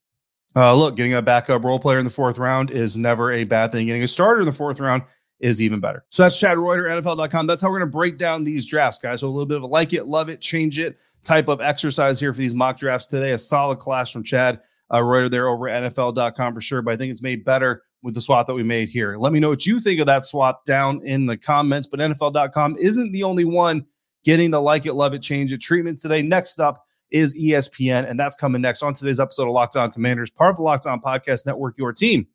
Uh, 0.57 0.75
look, 0.75 0.97
getting 0.97 1.14
a 1.14 1.21
backup 1.21 1.62
role 1.64 1.78
player 1.78 1.99
in 1.99 2.05
the 2.05 2.11
fourth 2.11 2.38
round 2.38 2.71
is 2.71 2.97
never 2.97 3.31
a 3.31 3.45
bad 3.45 3.71
thing. 3.71 3.87
Getting 3.87 4.02
a 4.02 4.09
starter 4.09 4.40
in 4.40 4.47
the 4.47 4.52
fourth 4.52 4.81
round 4.81 5.02
is 5.40 5.61
even 5.61 5.81
better. 5.81 6.05
So 6.11 6.23
that's 6.23 6.38
Chad 6.38 6.59
Reuter, 6.59 6.85
NFL.com. 6.85 7.47
That's 7.47 7.62
how 7.62 7.69
we're 7.69 7.78
going 7.78 7.90
to 7.90 7.97
break 7.97 8.19
down 8.19 8.45
these 8.45 8.66
drafts, 8.66 8.99
guys. 8.99 9.21
So 9.21 9.28
a 9.28 9.31
little 9.31 9.47
bit 9.47 9.59
of 9.59 9.62
a 9.62 9.66
like 9.66 9.93
it, 9.93 10.07
love 10.07 10.28
it, 10.28 10.40
change 10.40 10.78
it 10.78 10.99
type 11.25 11.49
of 11.49 11.61
exercise 11.61 12.19
here 12.19 12.33
for 12.33 12.38
these 12.38 12.55
mock 12.55 12.78
drafts 12.78 13.07
today. 13.07 13.33
A 13.33 13.38
solid 13.38 13.78
class 13.78 14.11
from 14.11 14.23
Chad 14.23 14.61
uh, 14.93 15.02
Reuter 15.02 15.28
there 15.28 15.49
over 15.49 15.69
at 15.69 15.83
NFL.com 15.83 16.55
for 16.55 16.61
sure. 16.61 16.83
But 16.83 16.95
I 16.95 16.97
think 16.97 17.11
it's 17.11 17.23
made 17.23 17.45
better 17.45 17.83
with 18.02 18.14
the 18.14 18.21
swap 18.21 18.47
that 18.47 18.55
we 18.55 18.62
made 18.62 18.88
here. 18.88 19.16
Let 19.19 19.33
me 19.33 19.40
know 19.40 19.50
what 19.50 19.66
you 19.66 19.81
think 19.81 20.00
of 20.00 20.07
that 20.07 20.25
swap 20.25 20.64
down 20.64 21.02
in 21.05 21.26
the 21.26 21.37
comments. 21.37 21.87
But 21.87 22.00
NFL.com 22.00 22.76
isn't 22.78 23.12
the 23.12 23.23
only 23.23 23.45
one 23.45 23.85
getting 24.25 24.50
the 24.50 24.61
like 24.61 24.87
it, 24.87 24.95
love 24.95 25.12
it, 25.14 25.23
change 25.23 25.52
it 25.52 25.61
treatment 25.61 25.99
today. 25.99 26.23
Next 26.23 26.61
up, 26.61 26.85
is 27.12 27.35
ESPN, 27.35 28.11
and 28.11 28.19
that's 28.19 28.35
coming 28.35 28.61
next 28.61 28.83
on 28.83 28.93
today's 28.93 29.21
episode 29.21 29.47
of 29.47 29.52
Locked 29.52 29.76
On 29.76 29.93
Commanders, 29.93 30.28
part 30.28 30.50
of 30.50 30.57
the 30.57 30.62
Locked 30.62 30.87
On 30.87 31.00
Podcast 31.00 31.47
Network, 31.47 31.78
your 31.78 31.93
team 31.93 32.26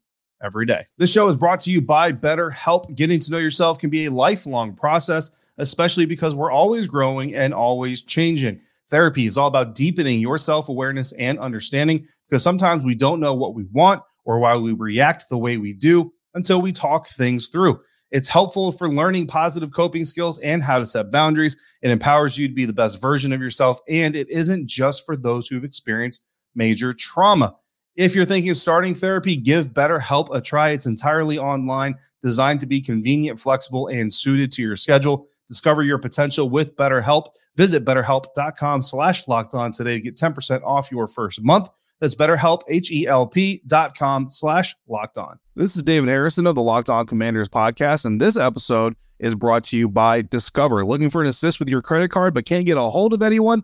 every 0.44 0.66
day. 0.66 0.86
This 0.98 1.12
show 1.12 1.28
is 1.28 1.38
brought 1.38 1.60
to 1.62 1.72
you 1.72 1.82
by 1.82 2.12
BetterHelp. 2.12 2.96
Getting 2.96 3.20
to 3.20 3.32
know 3.32 3.38
yourself 3.38 3.80
can 3.80 3.90
be 3.90 4.06
a 4.06 4.12
lifelong 4.12 4.74
process, 4.74 5.32
especially 5.58 6.06
because 6.06 6.36
we're 6.36 6.52
always 6.52 6.88
growing 6.88 7.36
and 7.36 7.54
always 7.54 8.04
changing. 8.04 8.60
Therapy 8.90 9.26
is 9.26 9.38
all 9.38 9.48
about 9.48 9.76
deepening 9.76 10.20
your 10.20 10.38
self 10.38 10.70
awareness 10.70 11.14
and 11.14 11.40
understanding 11.40 12.06
because 12.30 12.44
sometimes 12.44 12.84
we 12.84 12.96
don't 12.96 13.20
know 13.20 13.34
what 13.34 13.56
we 13.56 13.64
want 13.72 14.04
or 14.26 14.40
why 14.40 14.56
we 14.56 14.74
react 14.74 15.30
the 15.30 15.38
way 15.38 15.58
we 15.58 15.74
do 15.74 16.12
until 16.34 16.62
we 16.62 16.72
talk 16.72 17.08
things 17.08 17.48
through. 17.48 17.80
It's 18.12 18.28
helpful 18.28 18.74
for 18.74 18.90
learning 18.90 19.28
positive 19.28 19.72
coping 19.72 20.04
skills 20.04 20.38
and 20.40 20.62
how 20.62 20.78
to 20.78 20.86
set 20.86 21.12
boundaries. 21.12 21.56
It 21.82 21.92
empowers 21.92 22.38
you 22.38 22.48
to 22.50 22.54
be 22.54 22.66
the 22.66 22.74
best 22.74 23.02
version 23.02 23.32
of 23.32 23.42
yourself. 23.42 23.80
And 23.88 24.16
it 24.16 24.30
isn't 24.30 24.68
just 24.68 25.06
for 25.06 25.16
those 25.16 25.48
who've 25.48 25.64
experienced 25.64 26.26
major 26.54 26.94
trauma. 26.94 27.56
If 27.98 28.16
you're 28.16 28.26
thinking 28.26 28.50
of 28.52 28.58
starting 28.58 28.96
therapy, 28.96 29.36
give 29.36 29.74
BetterHelp 29.74 30.34
a 30.34 30.40
try. 30.40 30.70
It's 30.70 30.86
entirely 30.86 31.38
online, 31.38 31.96
designed 32.22 32.62
to 32.62 32.66
be 32.66 32.80
convenient, 32.80 33.38
flexible, 33.38 33.88
and 33.88 34.12
suited 34.12 34.52
to 34.54 34.62
your 34.62 34.78
schedule. 34.78 35.28
Discover 35.50 35.84
your 35.84 35.98
potential 35.98 36.50
with 36.50 36.76
BetterHelp. 36.78 37.32
Visit 37.58 37.84
betterhelp.com 37.84 38.82
slash 38.82 39.28
locked 39.28 39.54
on 39.54 39.74
today 39.74 39.96
to 39.96 40.00
get 40.00 40.16
10% 40.16 40.64
off 40.64 40.90
your 40.90 41.06
first 41.06 41.42
month. 41.42 41.68
That's 42.00 42.16
BetterHelp, 42.16 42.62
H-E-L-P 42.70 43.64
dot 43.68 43.98
com 43.98 44.30
slash 44.30 44.74
locked 44.88 45.18
on. 45.18 45.38
This 45.56 45.76
is 45.76 45.84
David 45.84 46.08
Harrison 46.08 46.48
of 46.48 46.56
the 46.56 46.62
Locked 46.62 46.90
On 46.90 47.06
Commanders 47.06 47.50
podcast, 47.50 48.06
and 48.06 48.20
this 48.20 48.38
episode 48.38 48.96
is 49.20 49.36
brought 49.36 49.66
to 49.66 49.78
you 49.78 49.90
by 49.90 50.22
Discover. 50.22 50.86
Looking 50.86 51.10
for 51.10 51.22
an 51.22 51.28
assist 51.28 51.60
with 51.60 51.70
your 51.70 51.82
credit 51.82 52.10
card 52.10 52.34
but 52.34 52.46
can't 52.46 52.66
get 52.66 52.78
a 52.78 52.82
hold 52.82 53.14
of 53.14 53.22
anyone? 53.22 53.64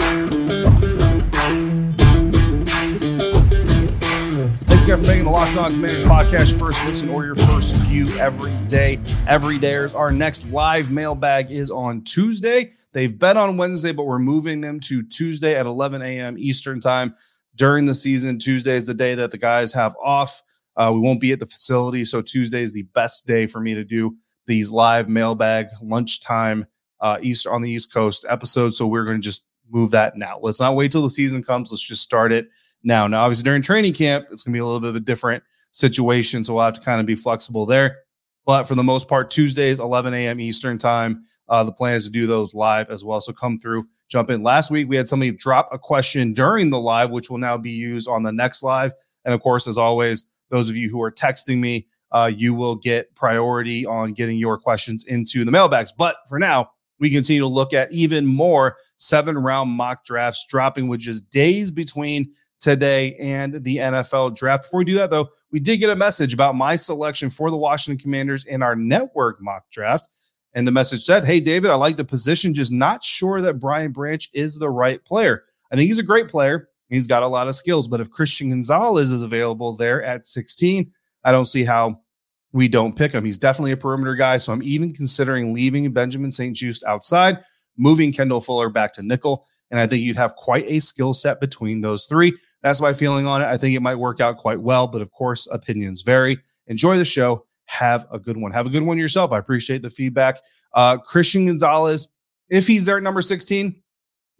Thanks 4.81 4.93
again 4.93 5.07
making 5.07 5.25
the 5.25 5.29
Locked 5.29 5.57
On 5.57 5.73
Commanders 5.73 6.03
podcast 6.03 6.57
first 6.57 6.83
listen 6.87 7.09
or 7.09 7.23
your 7.23 7.35
first 7.35 7.71
view 7.71 8.07
every 8.19 8.51
day. 8.65 8.99
Every 9.27 9.59
day. 9.59 9.75
Our 9.75 10.11
next 10.11 10.49
live 10.49 10.89
mailbag 10.89 11.51
is 11.51 11.69
on 11.69 12.03
Tuesday. 12.03 12.71
They've 12.91 13.15
been 13.15 13.37
on 13.37 13.57
Wednesday, 13.57 13.91
but 13.91 14.05
we're 14.05 14.17
moving 14.17 14.59
them 14.59 14.79
to 14.79 15.03
Tuesday 15.03 15.55
at 15.55 15.67
11 15.67 16.01
a.m. 16.01 16.35
Eastern 16.39 16.79
time 16.79 17.13
during 17.55 17.85
the 17.85 17.93
season. 17.93 18.39
Tuesday 18.39 18.75
is 18.75 18.87
the 18.87 18.95
day 18.95 19.13
that 19.13 19.29
the 19.29 19.37
guys 19.37 19.71
have 19.73 19.95
off. 20.03 20.41
Uh, 20.75 20.89
we 20.91 20.99
won't 20.99 21.21
be 21.21 21.31
at 21.31 21.39
the 21.39 21.45
facility, 21.45 22.03
so 22.03 22.23
Tuesday 22.23 22.63
is 22.63 22.73
the 22.73 22.81
best 22.95 23.27
day 23.27 23.45
for 23.45 23.59
me 23.59 23.75
to 23.75 23.83
do 23.83 24.17
these 24.47 24.71
live 24.71 25.07
mailbag 25.07 25.67
lunchtime 25.83 26.65
uh, 27.01 27.19
east 27.21 27.45
on 27.45 27.61
the 27.61 27.69
East 27.69 27.93
Coast 27.93 28.25
episodes. 28.27 28.79
So 28.79 28.87
we're 28.87 29.05
going 29.05 29.21
to 29.21 29.23
just 29.23 29.47
move 29.69 29.91
that 29.91 30.17
now. 30.17 30.39
Let's 30.41 30.59
not 30.59 30.75
wait 30.75 30.91
till 30.91 31.03
the 31.03 31.11
season 31.11 31.43
comes. 31.43 31.71
Let's 31.71 31.85
just 31.85 32.01
start 32.01 32.33
it 32.33 32.47
now. 32.83 33.07
Now, 33.07 33.23
obviously, 33.23 33.43
during 33.43 33.61
training 33.61 33.93
camp, 33.93 34.27
it's 34.31 34.43
going 34.43 34.53
to 34.53 34.55
be 34.55 34.61
a 34.61 34.65
little 34.65 34.79
bit 34.79 34.89
of 34.89 34.95
a 34.95 35.01
different 35.01 35.43
situation, 35.71 36.43
so 36.43 36.53
we'll 36.53 36.63
have 36.63 36.73
to 36.73 36.81
kind 36.81 36.99
of 36.99 37.05
be 37.05 37.15
flexible 37.15 37.65
there. 37.65 37.97
But 38.45 38.63
for 38.63 38.75
the 38.75 38.83
most 38.83 39.07
part, 39.07 39.29
Tuesdays, 39.29 39.79
11 39.79 40.13
a.m. 40.13 40.39
Eastern 40.39 40.77
time. 40.77 41.23
Uh, 41.49 41.65
the 41.65 41.71
plan 41.71 41.95
is 41.95 42.05
to 42.05 42.11
do 42.11 42.25
those 42.27 42.53
live 42.53 42.89
as 42.89 43.03
well. 43.03 43.19
So 43.19 43.33
come 43.33 43.59
through, 43.59 43.85
jump 44.07 44.29
in. 44.29 44.41
Last 44.41 44.71
week, 44.71 44.87
we 44.87 44.95
had 44.95 45.07
somebody 45.07 45.33
drop 45.33 45.67
a 45.71 45.77
question 45.77 46.31
during 46.31 46.69
the 46.69 46.79
live, 46.79 47.11
which 47.11 47.29
will 47.29 47.39
now 47.39 47.57
be 47.57 47.71
used 47.71 48.07
on 48.07 48.23
the 48.23 48.31
next 48.31 48.63
live. 48.63 48.93
And 49.25 49.33
of 49.33 49.41
course, 49.41 49.67
as 49.67 49.77
always, 49.77 50.25
those 50.49 50.69
of 50.69 50.77
you 50.77 50.89
who 50.89 51.01
are 51.01 51.11
texting 51.11 51.59
me, 51.59 51.87
uh, 52.11 52.31
you 52.33 52.53
will 52.53 52.75
get 52.75 53.13
priority 53.15 53.85
on 53.85 54.13
getting 54.13 54.37
your 54.37 54.57
questions 54.57 55.03
into 55.03 55.43
the 55.43 55.51
mailbags. 55.51 55.91
But 55.91 56.17
for 56.29 56.39
now, 56.39 56.71
we 56.99 57.09
continue 57.09 57.41
to 57.41 57.47
look 57.47 57.73
at 57.73 57.91
even 57.91 58.25
more 58.25 58.77
seven 58.97 59.37
round 59.37 59.71
mock 59.71 60.05
drafts 60.05 60.45
dropping, 60.47 60.87
which 60.87 61.07
is 61.07 61.21
days 61.21 61.71
between 61.71 62.31
today 62.61 63.15
and 63.15 63.63
the 63.63 63.77
NFL 63.77 64.35
draft. 64.35 64.63
Before 64.63 64.77
we 64.77 64.85
do 64.85 64.95
that, 64.95 65.09
though, 65.09 65.29
we 65.51 65.59
did 65.59 65.77
get 65.77 65.89
a 65.89 65.95
message 65.95 66.33
about 66.33 66.55
my 66.55 66.75
selection 66.75 67.29
for 67.29 67.49
the 67.49 67.57
Washington 67.57 68.01
Commanders 68.01 68.45
in 68.45 68.63
our 68.63 68.75
network 68.75 69.41
mock 69.41 69.69
draft. 69.69 70.07
And 70.53 70.67
the 70.67 70.71
message 70.71 71.03
said, 71.03 71.25
Hey, 71.25 71.39
David, 71.39 71.71
I 71.71 71.75
like 71.75 71.95
the 71.95 72.05
position, 72.05 72.53
just 72.53 72.71
not 72.71 73.03
sure 73.03 73.41
that 73.41 73.59
Brian 73.59 73.91
Branch 73.91 74.29
is 74.33 74.57
the 74.57 74.69
right 74.69 75.03
player. 75.03 75.43
I 75.71 75.75
think 75.75 75.87
he's 75.87 75.99
a 75.99 76.03
great 76.03 76.27
player. 76.27 76.69
He's 76.89 77.07
got 77.07 77.23
a 77.23 77.27
lot 77.27 77.47
of 77.47 77.55
skills, 77.55 77.87
but 77.87 78.01
if 78.01 78.09
Christian 78.09 78.49
Gonzalez 78.49 79.13
is 79.13 79.21
available 79.21 79.75
there 79.75 80.03
at 80.03 80.25
16, 80.25 80.91
I 81.23 81.31
don't 81.31 81.45
see 81.45 81.63
how 81.63 82.01
we 82.51 82.67
don't 82.67 82.97
pick 82.97 83.13
him. 83.13 83.23
He's 83.23 83.37
definitely 83.37 83.71
a 83.71 83.77
perimeter 83.77 84.15
guy. 84.15 84.37
So 84.37 84.51
I'm 84.51 84.63
even 84.63 84.93
considering 84.93 85.53
leaving 85.53 85.89
Benjamin 85.93 86.31
St-Juste 86.31 86.83
outside, 86.83 87.39
moving 87.77 88.11
Kendall 88.11 88.41
Fuller 88.41 88.69
back 88.69 88.91
to 88.93 89.03
nickel. 89.03 89.45
And 89.69 89.79
I 89.79 89.87
think 89.87 90.03
you'd 90.03 90.17
have 90.17 90.35
quite 90.35 90.65
a 90.67 90.79
skill 90.79 91.13
set 91.13 91.39
between 91.39 91.79
those 91.79 92.05
three. 92.05 92.37
That's 92.63 92.81
my 92.81 92.93
feeling 92.93 93.27
on 93.27 93.41
it. 93.41 93.45
I 93.45 93.57
think 93.57 93.75
it 93.75 93.81
might 93.81 93.95
work 93.95 94.19
out 94.19 94.37
quite 94.37 94.59
well, 94.59 94.87
but 94.87 95.01
of 95.01 95.11
course, 95.11 95.47
opinions 95.51 96.01
vary. 96.01 96.39
Enjoy 96.67 96.97
the 96.97 97.05
show. 97.05 97.45
Have 97.65 98.05
a 98.11 98.19
good 98.19 98.37
one. 98.37 98.51
Have 98.51 98.67
a 98.67 98.69
good 98.69 98.83
one 98.83 98.97
yourself. 98.97 99.31
I 99.31 99.39
appreciate 99.39 99.81
the 99.81 99.89
feedback. 99.89 100.39
Uh, 100.73 100.97
Christian 100.97 101.47
Gonzalez, 101.47 102.09
if 102.49 102.67
he's 102.67 102.85
there 102.85 102.97
at 102.97 103.03
number 103.03 103.21
16, 103.21 103.81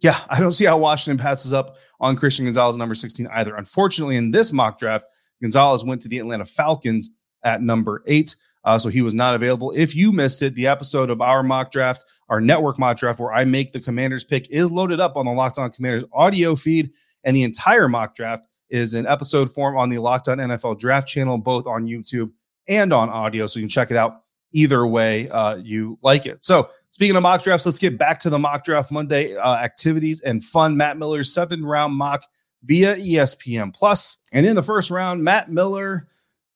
yeah, 0.00 0.18
I 0.28 0.40
don't 0.40 0.52
see 0.52 0.64
how 0.64 0.78
Washington 0.78 1.22
passes 1.22 1.52
up 1.52 1.76
on 2.00 2.16
Christian 2.16 2.44
Gonzalez, 2.44 2.76
number 2.76 2.94
16 2.94 3.26
either. 3.28 3.56
Unfortunately, 3.56 4.16
in 4.16 4.30
this 4.30 4.52
mock 4.52 4.78
draft, 4.78 5.06
Gonzalez 5.40 5.84
went 5.84 6.00
to 6.02 6.08
the 6.08 6.18
Atlanta 6.18 6.44
Falcons 6.44 7.10
at 7.44 7.62
number 7.62 8.02
eight. 8.06 8.36
Uh, 8.64 8.78
so 8.78 8.88
he 8.88 9.02
was 9.02 9.14
not 9.14 9.34
available. 9.34 9.72
If 9.74 9.94
you 9.94 10.12
missed 10.12 10.42
it, 10.42 10.54
the 10.54 10.68
episode 10.68 11.10
of 11.10 11.20
our 11.20 11.42
mock 11.42 11.72
draft, 11.72 12.04
our 12.28 12.40
network 12.40 12.78
mock 12.78 12.96
draft, 12.96 13.18
where 13.18 13.32
I 13.32 13.44
make 13.44 13.72
the 13.72 13.80
commander's 13.80 14.24
pick, 14.24 14.48
is 14.50 14.70
loaded 14.70 15.00
up 15.00 15.16
on 15.16 15.26
the 15.26 15.32
Locked 15.32 15.58
On 15.58 15.70
Commanders 15.70 16.04
audio 16.12 16.54
feed. 16.54 16.90
And 17.24 17.36
the 17.36 17.42
entire 17.42 17.88
mock 17.88 18.14
draft 18.14 18.46
is 18.70 18.94
in 18.94 19.06
episode 19.06 19.52
form 19.52 19.76
on 19.76 19.88
the 19.88 19.98
Locked 19.98 20.28
On 20.28 20.38
NFL 20.38 20.78
draft 20.78 21.06
channel, 21.06 21.38
both 21.38 21.66
on 21.66 21.86
YouTube 21.86 22.30
and 22.68 22.92
on 22.92 23.08
audio. 23.10 23.46
So 23.46 23.58
you 23.58 23.64
can 23.64 23.70
check 23.70 23.90
it 23.90 23.96
out 23.96 24.22
either 24.52 24.86
way 24.86 25.28
uh, 25.30 25.56
you 25.56 25.98
like 26.02 26.26
it. 26.26 26.44
So 26.44 26.70
Speaking 26.92 27.16
of 27.16 27.22
mock 27.22 27.42
drafts, 27.42 27.64
let's 27.64 27.78
get 27.78 27.96
back 27.96 28.18
to 28.18 28.28
the 28.28 28.38
mock 28.38 28.64
draft 28.64 28.92
Monday 28.92 29.34
uh, 29.34 29.56
activities 29.56 30.20
and 30.20 30.44
fun. 30.44 30.76
Matt 30.76 30.98
Miller's 30.98 31.32
seven 31.32 31.64
round 31.64 31.94
mock 31.94 32.22
via 32.64 32.96
ESPN 32.96 33.72
Plus, 33.72 34.18
and 34.30 34.44
in 34.44 34.54
the 34.54 34.62
first 34.62 34.90
round, 34.90 35.24
Matt 35.24 35.50
Miller 35.50 36.08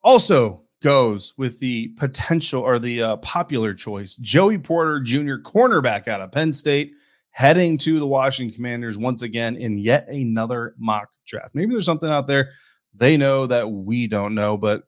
also 0.02 0.60
goes 0.82 1.32
with 1.38 1.58
the 1.58 1.88
potential 1.96 2.62
or 2.62 2.78
the 2.78 3.02
uh, 3.02 3.16
popular 3.16 3.72
choice, 3.72 4.16
Joey 4.16 4.58
Porter 4.58 5.00
Jr., 5.00 5.36
cornerback 5.36 6.06
out 6.06 6.20
of 6.20 6.32
Penn 6.32 6.52
State, 6.52 6.92
heading 7.36 7.76
to 7.76 7.98
the 7.98 8.06
Washington 8.06 8.54
Commanders 8.56 8.96
once 8.96 9.20
again 9.20 9.56
in 9.56 9.76
yet 9.76 10.08
another 10.08 10.74
mock 10.78 11.10
draft. 11.26 11.54
Maybe 11.54 11.72
there's 11.72 11.84
something 11.84 12.08
out 12.08 12.26
there 12.26 12.52
they 12.94 13.18
know 13.18 13.46
that 13.46 13.70
we 13.70 14.06
don't 14.06 14.34
know, 14.34 14.56
but 14.56 14.84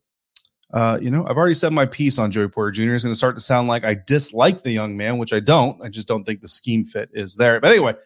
uh, 0.73 0.99
you 0.99 1.11
know, 1.11 1.27
I've 1.27 1.37
already 1.37 1.53
said 1.53 1.75
my 1.75 1.85
piece 1.85 2.19
on 2.19 2.31
Joey 2.31 2.49
Porter 2.49 2.71
Jr. 2.71 2.95
It's 2.95 3.05
going 3.05 3.13
to 3.13 3.19
start 3.19 3.37
to 3.37 3.43
sound 3.43 3.69
like 3.69 3.85
I 3.85 3.99
dislike 4.07 4.63
the 4.63 4.71
young 4.71 4.97
man, 4.97 5.19
which 5.19 5.35
I 5.35 5.41
don't. 5.41 5.79
I 5.83 5.91
just 5.91 6.09
don't 6.09 6.25
think 6.25 6.41
the 6.41 6.49
scheme 6.49 6.85
fit 6.85 7.11
is 7.13 7.37
there. 7.37 7.61
But 7.61 7.71
anyway, 7.71 7.97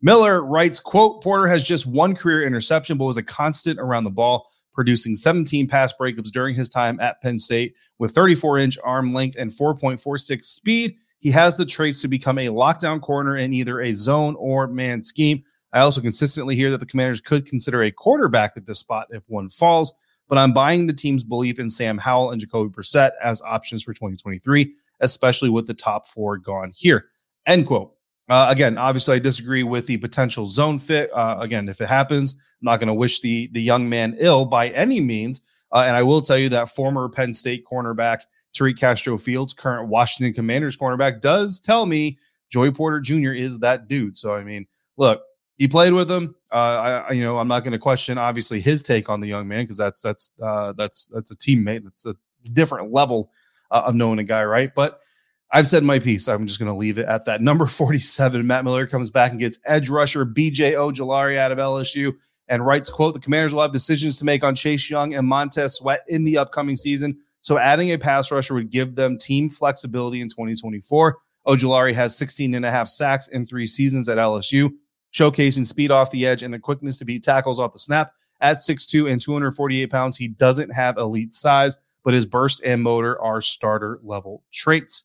Miller 0.00 0.44
writes, 0.44 0.78
quote, 0.78 1.20
Porter 1.20 1.48
has 1.48 1.64
just 1.64 1.84
one 1.84 2.14
career 2.14 2.46
interception, 2.46 2.98
but 2.98 3.04
was 3.04 3.16
a 3.16 3.22
constant 3.24 3.80
around 3.80 4.04
the 4.04 4.10
ball, 4.10 4.48
producing 4.72 5.16
17 5.16 5.66
pass 5.66 5.92
breakups 5.92 6.30
during 6.30 6.54
his 6.54 6.68
time 6.68 7.00
at 7.00 7.20
Penn 7.20 7.36
State 7.36 7.74
with 7.98 8.14
34 8.14 8.58
inch 8.58 8.78
arm 8.84 9.12
length 9.12 9.34
and 9.36 9.50
4.46 9.50 10.44
speed. 10.44 10.98
He 11.18 11.30
has 11.30 11.56
the 11.56 11.66
traits 11.66 12.00
to 12.02 12.08
become 12.08 12.38
a 12.38 12.46
lockdown 12.46 13.00
corner 13.00 13.36
in 13.36 13.52
either 13.52 13.80
a 13.80 13.92
zone 13.92 14.36
or 14.38 14.66
man 14.66 15.02
scheme. 15.02 15.42
I 15.72 15.80
also 15.80 16.00
consistently 16.00 16.54
hear 16.56 16.70
that 16.70 16.80
the 16.80 16.86
commanders 16.86 17.20
could 17.20 17.46
consider 17.46 17.82
a 17.82 17.90
quarterback 17.90 18.56
at 18.56 18.66
this 18.66 18.78
spot 18.78 19.08
if 19.10 19.22
one 19.26 19.48
falls 19.48 19.92
but 20.28 20.38
I'm 20.38 20.52
buying 20.52 20.86
the 20.86 20.92
team's 20.92 21.24
belief 21.24 21.58
in 21.58 21.70
Sam 21.70 21.98
Howell 21.98 22.30
and 22.30 22.40
Jacoby 22.40 22.70
Brissett 22.70 23.12
as 23.22 23.42
options 23.42 23.82
for 23.82 23.92
2023. 23.94 24.74
especially 25.00 25.48
with 25.48 25.64
the 25.64 25.74
top 25.74 26.08
four 26.08 26.36
gone 26.36 26.72
here. 26.74 27.04
End 27.46 27.68
quote. 27.68 27.94
Uh, 28.28 28.48
again, 28.50 28.76
obviously, 28.76 29.14
I 29.14 29.20
disagree 29.20 29.62
with 29.62 29.86
the 29.86 29.96
potential 29.96 30.46
zone 30.46 30.80
fit. 30.80 31.08
Uh, 31.14 31.36
again, 31.38 31.68
if 31.68 31.80
it 31.80 31.86
happens, 31.86 32.32
I'm 32.32 32.40
not 32.62 32.78
going 32.78 32.88
to 32.88 32.94
wish 32.94 33.20
the 33.20 33.46
the 33.52 33.62
young 33.62 33.88
man 33.88 34.16
ill 34.18 34.44
by 34.44 34.70
any 34.70 35.00
means. 35.00 35.44
Uh, 35.70 35.84
and 35.86 35.96
I 35.96 36.02
will 36.02 36.20
tell 36.20 36.36
you 36.36 36.48
that 36.48 36.68
former 36.68 37.08
Penn 37.08 37.32
State 37.32 37.64
cornerback 37.64 38.22
Tariq 38.58 38.78
Castro 38.78 39.16
Fields, 39.16 39.54
current 39.54 39.88
Washington 39.88 40.34
Commanders 40.34 40.76
cornerback, 40.76 41.20
does 41.20 41.60
tell 41.60 41.86
me 41.86 42.18
Joey 42.48 42.70
Porter 42.70 43.00
Jr. 43.00 43.32
is 43.32 43.58
that 43.60 43.88
dude. 43.88 44.16
So 44.16 44.34
I 44.34 44.42
mean, 44.42 44.66
look, 44.96 45.22
he 45.56 45.68
played 45.68 45.92
with 45.92 46.10
him. 46.10 46.34
Uh, 46.50 47.04
I, 47.08 47.12
you 47.12 47.22
know, 47.22 47.38
I'm 47.38 47.48
not 47.48 47.60
going 47.60 47.72
to 47.72 47.78
question 47.78 48.16
obviously 48.16 48.60
his 48.60 48.82
take 48.82 49.08
on 49.08 49.20
the 49.20 49.28
young 49.28 49.46
man 49.46 49.64
because 49.64 49.76
that's 49.76 50.00
that's 50.00 50.32
uh, 50.42 50.72
that's 50.72 51.06
that's 51.08 51.30
a 51.30 51.36
teammate. 51.36 51.84
That's 51.84 52.06
a 52.06 52.14
different 52.52 52.92
level 52.92 53.30
uh, 53.70 53.82
of 53.86 53.94
knowing 53.94 54.18
a 54.18 54.24
guy, 54.24 54.44
right? 54.44 54.74
But 54.74 55.00
I've 55.50 55.66
said 55.66 55.82
my 55.82 55.98
piece. 55.98 56.28
I'm 56.28 56.46
just 56.46 56.58
going 56.58 56.70
to 56.70 56.76
leave 56.76 56.98
it 56.98 57.06
at 57.06 57.24
that. 57.24 57.40
Number 57.40 57.66
47, 57.66 58.46
Matt 58.46 58.64
Miller 58.64 58.86
comes 58.86 59.10
back 59.10 59.30
and 59.30 59.40
gets 59.40 59.58
edge 59.64 59.88
rusher 59.88 60.26
BJ 60.26 60.74
Ojulari 60.74 61.38
out 61.38 61.52
of 61.52 61.58
LSU 61.58 62.14
and 62.48 62.64
writes, 62.64 62.90
quote, 62.90 63.14
the 63.14 63.20
commanders 63.20 63.54
will 63.54 63.62
have 63.62 63.72
decisions 63.72 64.18
to 64.18 64.24
make 64.24 64.44
on 64.44 64.54
Chase 64.54 64.90
Young 64.90 65.14
and 65.14 65.26
Montez 65.26 65.76
Sweat 65.76 66.04
in 66.08 66.24
the 66.24 66.36
upcoming 66.38 66.76
season. 66.76 67.18
So 67.40 67.58
adding 67.58 67.92
a 67.92 67.98
pass 67.98 68.30
rusher 68.30 68.54
would 68.54 68.70
give 68.70 68.94
them 68.94 69.18
team 69.18 69.48
flexibility 69.48 70.20
in 70.20 70.28
2024. 70.28 71.18
Ojulari 71.46 71.94
has 71.94 72.16
16 72.18 72.54
and 72.54 72.64
a 72.64 72.70
half 72.70 72.88
sacks 72.88 73.28
in 73.28 73.46
three 73.46 73.66
seasons 73.66 74.08
at 74.08 74.18
LSU, 74.18 74.70
showcasing 75.12 75.66
speed 75.66 75.90
off 75.90 76.10
the 76.10 76.26
edge 76.26 76.42
and 76.42 76.52
the 76.52 76.58
quickness 76.58 76.98
to 76.98 77.04
beat 77.04 77.22
tackles 77.22 77.58
off 77.58 77.72
the 77.72 77.78
snap. 77.78 78.12
At 78.40 78.58
6'2 78.58 79.10
and 79.10 79.20
248 79.20 79.90
pounds, 79.90 80.16
he 80.16 80.28
doesn't 80.28 80.70
have 80.70 80.98
elite 80.98 81.32
size, 81.32 81.76
but 82.04 82.14
his 82.14 82.26
burst 82.26 82.60
and 82.64 82.82
motor 82.82 83.20
are 83.20 83.40
starter 83.40 83.98
level 84.02 84.44
traits. 84.52 85.04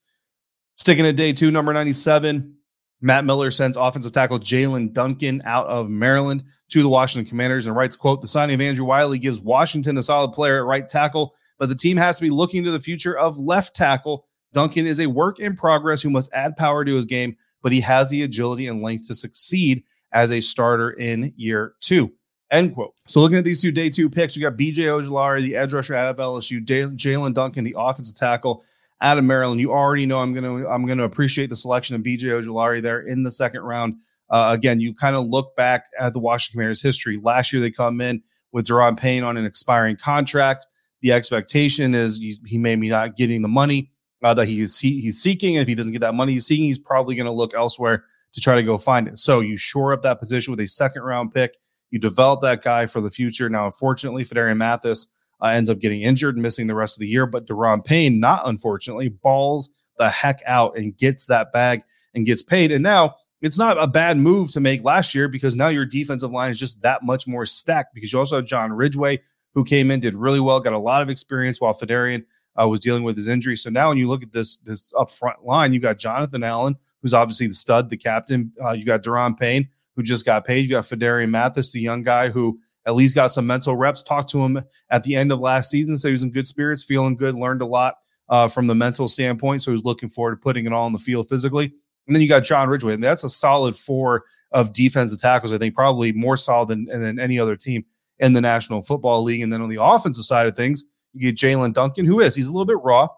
Sticking 0.76 1.06
at 1.06 1.16
day 1.16 1.32
two, 1.32 1.50
number 1.50 1.72
97, 1.72 2.56
Matt 3.00 3.24
Miller 3.24 3.50
sends 3.50 3.76
offensive 3.76 4.12
tackle 4.12 4.38
Jaelyn 4.38 4.92
Duncan 4.92 5.42
out 5.44 5.66
of 5.66 5.90
Maryland 5.90 6.44
to 6.70 6.82
the 6.82 6.88
Washington 6.88 7.28
Commanders 7.28 7.66
and 7.66 7.76
writes, 7.76 7.96
quote, 7.96 8.20
the 8.20 8.28
signing 8.28 8.54
of 8.54 8.60
Andrew 8.60 8.84
Wylie 8.84 9.18
gives 9.18 9.40
Washington 9.40 9.98
a 9.98 10.02
solid 10.02 10.32
player 10.32 10.58
at 10.58 10.66
right 10.66 10.86
tackle, 10.86 11.34
but 11.58 11.68
the 11.68 11.74
team 11.74 11.96
has 11.96 12.16
to 12.16 12.22
be 12.22 12.30
looking 12.30 12.64
to 12.64 12.70
the 12.70 12.80
future 12.80 13.16
of 13.16 13.38
left 13.38 13.74
tackle. 13.74 14.26
Duncan 14.52 14.86
is 14.86 15.00
a 15.00 15.06
work 15.06 15.40
in 15.40 15.56
progress 15.56 16.02
who 16.02 16.10
must 16.10 16.32
add 16.32 16.56
power 16.56 16.84
to 16.84 16.94
his 16.94 17.06
game, 17.06 17.36
but 17.62 17.72
he 17.72 17.80
has 17.80 18.10
the 18.10 18.22
agility 18.22 18.68
and 18.68 18.82
length 18.82 19.08
to 19.08 19.14
succeed 19.14 19.82
as 20.12 20.32
a 20.32 20.40
starter 20.40 20.90
in 20.92 21.32
year 21.36 21.74
two. 21.80 22.12
End 22.50 22.74
quote. 22.74 22.94
So 23.06 23.20
looking 23.20 23.38
at 23.38 23.44
these 23.44 23.60
two 23.60 23.72
day 23.72 23.90
two 23.90 24.08
picks, 24.08 24.36
you 24.36 24.42
got 24.42 24.56
BJ 24.56 24.84
Ojulari, 24.84 25.42
the 25.42 25.56
edge 25.56 25.72
rusher 25.72 25.94
out 25.94 26.08
of 26.08 26.16
LSU, 26.18 26.64
Jaelyn 26.64 27.34
Duncan, 27.34 27.64
the 27.64 27.74
offensive 27.76 28.16
tackle 28.16 28.64
out 29.00 29.18
of 29.18 29.24
Maryland. 29.24 29.60
You 29.60 29.72
already 29.72 30.06
know 30.06 30.20
I'm 30.20 30.32
gonna 30.32 30.68
I'm 30.68 30.86
gonna 30.86 31.04
appreciate 31.04 31.50
the 31.50 31.56
selection 31.56 31.96
of 31.96 32.02
BJ 32.02 32.24
Ojulari 32.24 32.80
there 32.80 33.00
in 33.00 33.22
the 33.22 33.30
second 33.30 33.62
round. 33.62 33.96
Uh, 34.30 34.50
again, 34.50 34.80
you 34.80 34.94
kind 34.94 35.16
of 35.16 35.26
look 35.26 35.54
back 35.56 35.86
at 35.98 36.12
the 36.12 36.18
Washington 36.18 36.58
Commanders' 36.58 36.82
history. 36.82 37.18
Last 37.22 37.52
year, 37.52 37.60
they 37.60 37.70
come 37.70 38.00
in 38.00 38.22
with 38.52 38.66
Daron 38.66 38.96
Payne 38.96 39.24
on 39.24 39.36
an 39.36 39.44
expiring 39.44 39.96
contract. 39.96 40.66
The 41.04 41.12
expectation 41.12 41.94
is 41.94 42.16
he, 42.16 42.38
he 42.46 42.56
may 42.56 42.76
be 42.76 42.88
not 42.88 43.14
getting 43.14 43.42
the 43.42 43.48
money 43.48 43.90
uh, 44.22 44.32
that 44.32 44.48
he's 44.48 44.78
he, 44.78 45.02
he's 45.02 45.20
seeking. 45.20 45.54
And 45.54 45.60
if 45.60 45.68
he 45.68 45.74
doesn't 45.74 45.92
get 45.92 46.00
that 46.00 46.14
money 46.14 46.32
he's 46.32 46.46
seeking, 46.46 46.64
he's 46.64 46.78
probably 46.78 47.14
going 47.14 47.26
to 47.26 47.30
look 47.30 47.52
elsewhere 47.52 48.04
to 48.32 48.40
try 48.40 48.54
to 48.54 48.62
go 48.62 48.78
find 48.78 49.06
it. 49.06 49.18
So 49.18 49.40
you 49.40 49.58
shore 49.58 49.92
up 49.92 50.02
that 50.04 50.18
position 50.18 50.52
with 50.52 50.60
a 50.60 50.66
second 50.66 51.02
round 51.02 51.34
pick. 51.34 51.58
You 51.90 51.98
develop 51.98 52.40
that 52.40 52.62
guy 52.62 52.86
for 52.86 53.02
the 53.02 53.10
future. 53.10 53.50
Now, 53.50 53.66
unfortunately, 53.66 54.24
Phidarian 54.24 54.56
Mathis 54.56 55.08
uh, 55.42 55.48
ends 55.48 55.68
up 55.68 55.78
getting 55.78 56.00
injured 56.00 56.36
and 56.36 56.42
missing 56.42 56.68
the 56.68 56.74
rest 56.74 56.96
of 56.96 57.00
the 57.00 57.08
year. 57.08 57.26
But 57.26 57.46
Daron 57.46 57.84
Payne, 57.84 58.18
not 58.18 58.48
unfortunately, 58.48 59.10
balls 59.10 59.68
the 59.98 60.08
heck 60.08 60.40
out 60.46 60.78
and 60.78 60.96
gets 60.96 61.26
that 61.26 61.52
bag 61.52 61.82
and 62.14 62.24
gets 62.24 62.42
paid. 62.42 62.72
And 62.72 62.82
now 62.82 63.16
it's 63.42 63.58
not 63.58 63.76
a 63.78 63.86
bad 63.86 64.16
move 64.16 64.50
to 64.52 64.60
make 64.60 64.82
last 64.82 65.14
year 65.14 65.28
because 65.28 65.54
now 65.54 65.68
your 65.68 65.84
defensive 65.84 66.30
line 66.30 66.50
is 66.50 66.58
just 66.58 66.80
that 66.80 67.02
much 67.02 67.26
more 67.26 67.44
stacked 67.44 67.94
because 67.94 68.10
you 68.10 68.18
also 68.18 68.36
have 68.36 68.46
John 68.46 68.72
Ridgeway 68.72 69.20
who 69.54 69.64
came 69.64 69.90
in, 69.90 70.00
did 70.00 70.14
really 70.14 70.40
well, 70.40 70.60
got 70.60 70.72
a 70.72 70.78
lot 70.78 71.02
of 71.02 71.08
experience 71.08 71.60
while 71.60 71.74
Phidarian 71.74 72.24
uh, 72.60 72.68
was 72.68 72.80
dealing 72.80 73.02
with 73.02 73.16
his 73.16 73.28
injury. 73.28 73.56
So 73.56 73.70
now 73.70 73.88
when 73.88 73.98
you 73.98 74.06
look 74.06 74.22
at 74.22 74.32
this 74.32 74.58
this 74.58 74.92
up 74.98 75.10
front 75.10 75.44
line, 75.44 75.72
you 75.72 75.80
got 75.80 75.98
Jonathan 75.98 76.42
Allen, 76.44 76.76
who's 77.02 77.14
obviously 77.14 77.46
the 77.46 77.54
stud, 77.54 77.90
the 77.90 77.96
captain. 77.96 78.52
Uh, 78.62 78.72
you 78.72 78.84
got 78.84 79.02
Daron 79.02 79.38
Payne, 79.38 79.68
who 79.96 80.02
just 80.02 80.24
got 80.24 80.44
paid. 80.44 80.64
You 80.64 80.70
got 80.70 80.84
Phidarian 80.84 81.30
Mathis, 81.30 81.72
the 81.72 81.80
young 81.80 82.02
guy 82.02 82.28
who 82.28 82.60
at 82.86 82.94
least 82.94 83.14
got 83.14 83.28
some 83.28 83.46
mental 83.46 83.76
reps. 83.76 84.02
Talked 84.02 84.30
to 84.30 84.44
him 84.44 84.62
at 84.90 85.02
the 85.02 85.16
end 85.16 85.32
of 85.32 85.40
last 85.40 85.70
season, 85.70 85.98
so 85.98 86.08
he 86.08 86.12
was 86.12 86.22
in 86.22 86.30
good 86.30 86.46
spirits, 86.46 86.82
feeling 86.82 87.16
good, 87.16 87.34
learned 87.34 87.62
a 87.62 87.66
lot 87.66 87.96
uh, 88.28 88.48
from 88.48 88.66
the 88.66 88.74
mental 88.74 89.08
standpoint. 89.08 89.62
So 89.62 89.72
he's 89.72 89.84
looking 89.84 90.08
forward 90.08 90.36
to 90.36 90.40
putting 90.40 90.66
it 90.66 90.72
all 90.72 90.84
on 90.84 90.92
the 90.92 90.98
field 90.98 91.28
physically. 91.28 91.72
And 92.06 92.14
then 92.14 92.20
you 92.20 92.28
got 92.28 92.44
John 92.44 92.68
Ridgeway, 92.68 92.94
and 92.94 93.02
that's 93.02 93.24
a 93.24 93.30
solid 93.30 93.74
four 93.74 94.24
of 94.52 94.74
defensive 94.74 95.20
tackles. 95.20 95.54
I 95.54 95.58
think 95.58 95.74
probably 95.74 96.12
more 96.12 96.36
solid 96.36 96.68
than, 96.68 96.84
than 96.84 97.18
any 97.18 97.38
other 97.38 97.56
team 97.56 97.86
in 98.18 98.32
the 98.32 98.40
National 98.40 98.82
Football 98.82 99.22
League. 99.22 99.42
And 99.42 99.52
then 99.52 99.60
on 99.60 99.68
the 99.68 99.82
offensive 99.82 100.24
side 100.24 100.46
of 100.46 100.56
things, 100.56 100.84
you 101.12 101.20
get 101.20 101.36
Jaelyn 101.36 101.72
Duncan, 101.72 102.06
who 102.06 102.20
is 102.20 102.34
he's 102.34 102.46
a 102.46 102.52
little 102.52 102.64
bit 102.64 102.82
raw, 102.82 103.08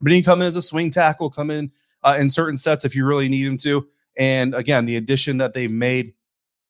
but 0.00 0.12
he 0.12 0.18
can 0.18 0.24
come 0.24 0.40
in 0.40 0.46
as 0.46 0.56
a 0.56 0.62
swing 0.62 0.90
tackle, 0.90 1.30
come 1.30 1.50
in 1.50 1.70
uh, 2.02 2.16
in 2.18 2.30
certain 2.30 2.56
sets 2.56 2.84
if 2.84 2.94
you 2.94 3.04
really 3.04 3.28
need 3.28 3.46
him 3.46 3.56
to. 3.58 3.86
And 4.16 4.54
again, 4.54 4.86
the 4.86 4.96
addition 4.96 5.38
that 5.38 5.54
they've 5.54 5.70
made 5.70 6.14